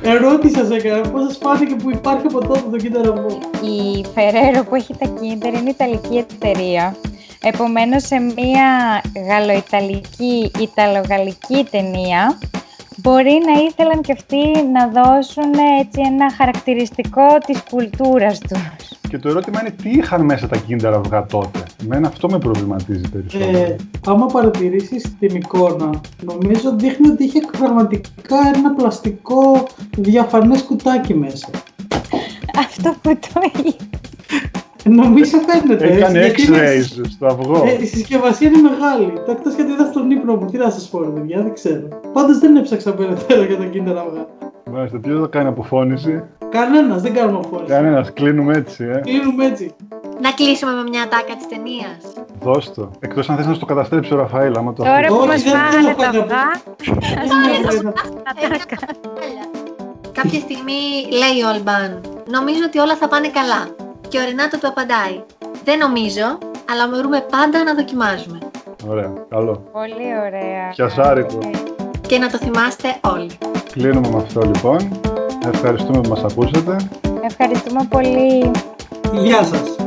Ερώτησα 0.02 0.64
σε 0.64 0.74
έκανα 0.74 1.08
πώς 1.08 1.22
σας 1.22 1.38
φάνηκε 1.42 1.74
που 1.74 1.90
υπάρχει 1.90 2.26
από 2.26 2.40
τότε 2.46 2.62
το 2.70 2.76
κύτταρο 2.76 3.12
αυγό. 3.12 3.38
Η 3.62 4.04
Ferrero 4.14 4.62
που 4.68 4.74
έχει 4.74 4.94
τα 4.98 5.06
κίντερ 5.20 5.54
είναι 5.54 5.70
Ιταλική 5.70 6.16
εταιρεία. 6.16 6.96
Επομένως, 7.42 8.06
σε 8.06 8.18
μια 8.18 9.02
γαλλοϊταλική, 9.28 10.50
ιταλογαλλική 10.60 11.66
ταινία, 11.70 12.38
μπορεί 12.96 13.40
να 13.46 13.62
ήθελαν 13.62 14.00
και 14.00 14.12
αυτοί 14.12 14.42
να 14.72 14.88
δώσουν 14.88 15.52
έτσι 15.80 16.00
ένα 16.04 16.32
χαρακτηριστικό 16.32 17.38
της 17.46 17.62
κουλτούρας 17.70 18.38
τους. 18.38 18.98
Και 19.08 19.18
το 19.18 19.28
ερώτημα 19.28 19.60
είναι 19.60 19.70
τι 19.70 19.90
είχαν 19.90 20.24
μέσα 20.24 20.48
τα 20.48 20.56
κίνδερα 20.56 20.96
αυγά 20.96 21.26
τότε. 21.26 21.62
Εμένα 21.82 22.08
αυτό 22.08 22.28
με 22.28 22.38
προβληματίζει 22.38 23.08
περισσότερο. 23.08 23.58
Ε, 23.58 23.76
άμα 24.06 24.26
παρατηρήσεις 24.26 25.16
την 25.18 25.36
εικόνα, 25.36 26.00
νομίζω 26.22 26.76
δείχνει 26.76 27.08
ότι 27.08 27.24
είχε 27.24 27.40
πραγματικά 27.58 28.36
ένα 28.54 28.74
πλαστικό 28.74 29.66
διαφανές 29.96 30.62
κουτάκι 30.62 31.14
μέσα. 31.14 31.48
Αυτό 32.58 32.94
που 33.02 33.18
το 33.32 33.40
είπε. 33.58 33.84
Νομίζω 34.84 35.38
φαίνεται. 35.46 35.92
Έκανε 35.92 36.32
X-rays 36.36 37.04
στο 37.10 37.26
αυγό. 37.26 37.64
Ε, 37.66 37.82
η 37.82 37.86
συσκευασία 37.86 38.48
είναι 38.48 38.70
μεγάλη. 38.70 39.12
Το 39.26 39.30
εκτός 39.30 39.54
γιατί 39.54 39.72
είδα 39.72 39.84
στον 39.84 40.10
ύπνο 40.10 40.36
μου. 40.36 40.50
Τι 40.50 40.56
να 40.56 40.70
σας 40.70 40.88
πω, 40.88 40.98
παιδιά, 41.14 41.42
δεν 41.42 41.52
ξέρω. 41.54 41.88
Πάντως 42.12 42.38
δεν 42.38 42.56
έψαξα 42.56 42.94
περαιτέρω 42.94 43.44
για 43.44 43.56
τα 43.56 43.64
Kinder 43.64 43.96
αυγά. 44.06 44.26
Μάλιστα, 44.70 44.98
ποιος 44.98 45.20
θα 45.20 45.26
κάνει 45.26 45.48
αποφώνηση; 45.48 46.22
Κανένας, 46.50 47.02
δεν 47.02 47.14
κάνουμε 47.14 47.38
αποφώνηση. 47.38 47.72
Κανένας, 47.72 48.12
κλείνουμε 48.12 48.56
έτσι, 48.56 48.84
ε. 48.84 49.00
Κλείνουμε 49.00 49.44
έτσι. 49.44 49.74
Να 50.20 50.30
κλείσουμε 50.32 50.72
με 50.72 50.82
μια 50.82 51.08
τάκα 51.08 51.34
της 51.36 51.46
ταινίας. 51.48 52.00
Δώσ' 52.40 52.72
το. 52.74 52.90
Εκτός 53.00 53.30
αν 53.30 53.36
θες 53.36 53.46
να 53.46 53.54
στο 53.54 53.66
καταστρέψει 53.66 54.14
ο 54.14 54.16
Ραφαήλ, 54.16 54.56
άμα 54.56 54.72
το 54.72 54.82
Τώρα 54.82 55.06
που 55.06 55.26
μας 55.26 55.42
φάγανε 55.42 55.94
τα 55.96 56.08
αυγά. 56.08 56.46
Κάποια 60.12 60.40
στιγμή 60.40 60.80
λέει 61.10 61.42
ο 61.44 61.48
Αλμπάν, 61.48 62.00
νομίζω 62.30 62.60
ότι 62.66 62.78
όλα 62.78 62.96
θα 62.96 63.08
πάνε 63.08 63.28
καλά. 63.28 63.83
Και 64.14 64.20
ο 64.20 64.24
Ρενάτο 64.24 64.58
του 64.58 64.68
απαντάει, 64.68 65.22
δεν 65.64 65.78
νομίζω, 65.78 66.38
αλλά 66.70 66.88
μπορούμε 66.90 67.26
πάντα 67.30 67.62
να 67.64 67.74
δοκιμάζουμε. 67.74 68.38
Ωραία, 68.88 69.12
καλό. 69.28 69.68
Πολύ 69.72 70.08
ωραία. 70.26 70.68
Πιασάρικο. 70.70 71.38
Και 72.08 72.18
να 72.18 72.30
το 72.30 72.38
θυμάστε 72.38 72.96
όλοι. 73.02 73.38
Κλείνουμε 73.72 74.08
με 74.08 74.16
αυτό 74.16 74.40
λοιπόν. 74.40 75.00
Ευχαριστούμε 75.52 76.00
που 76.00 76.08
μας 76.08 76.24
ακούσατε. 76.24 76.76
Ευχαριστούμε 77.22 77.86
πολύ. 77.90 78.50
Γεια 79.12 79.44
σας. 79.44 79.83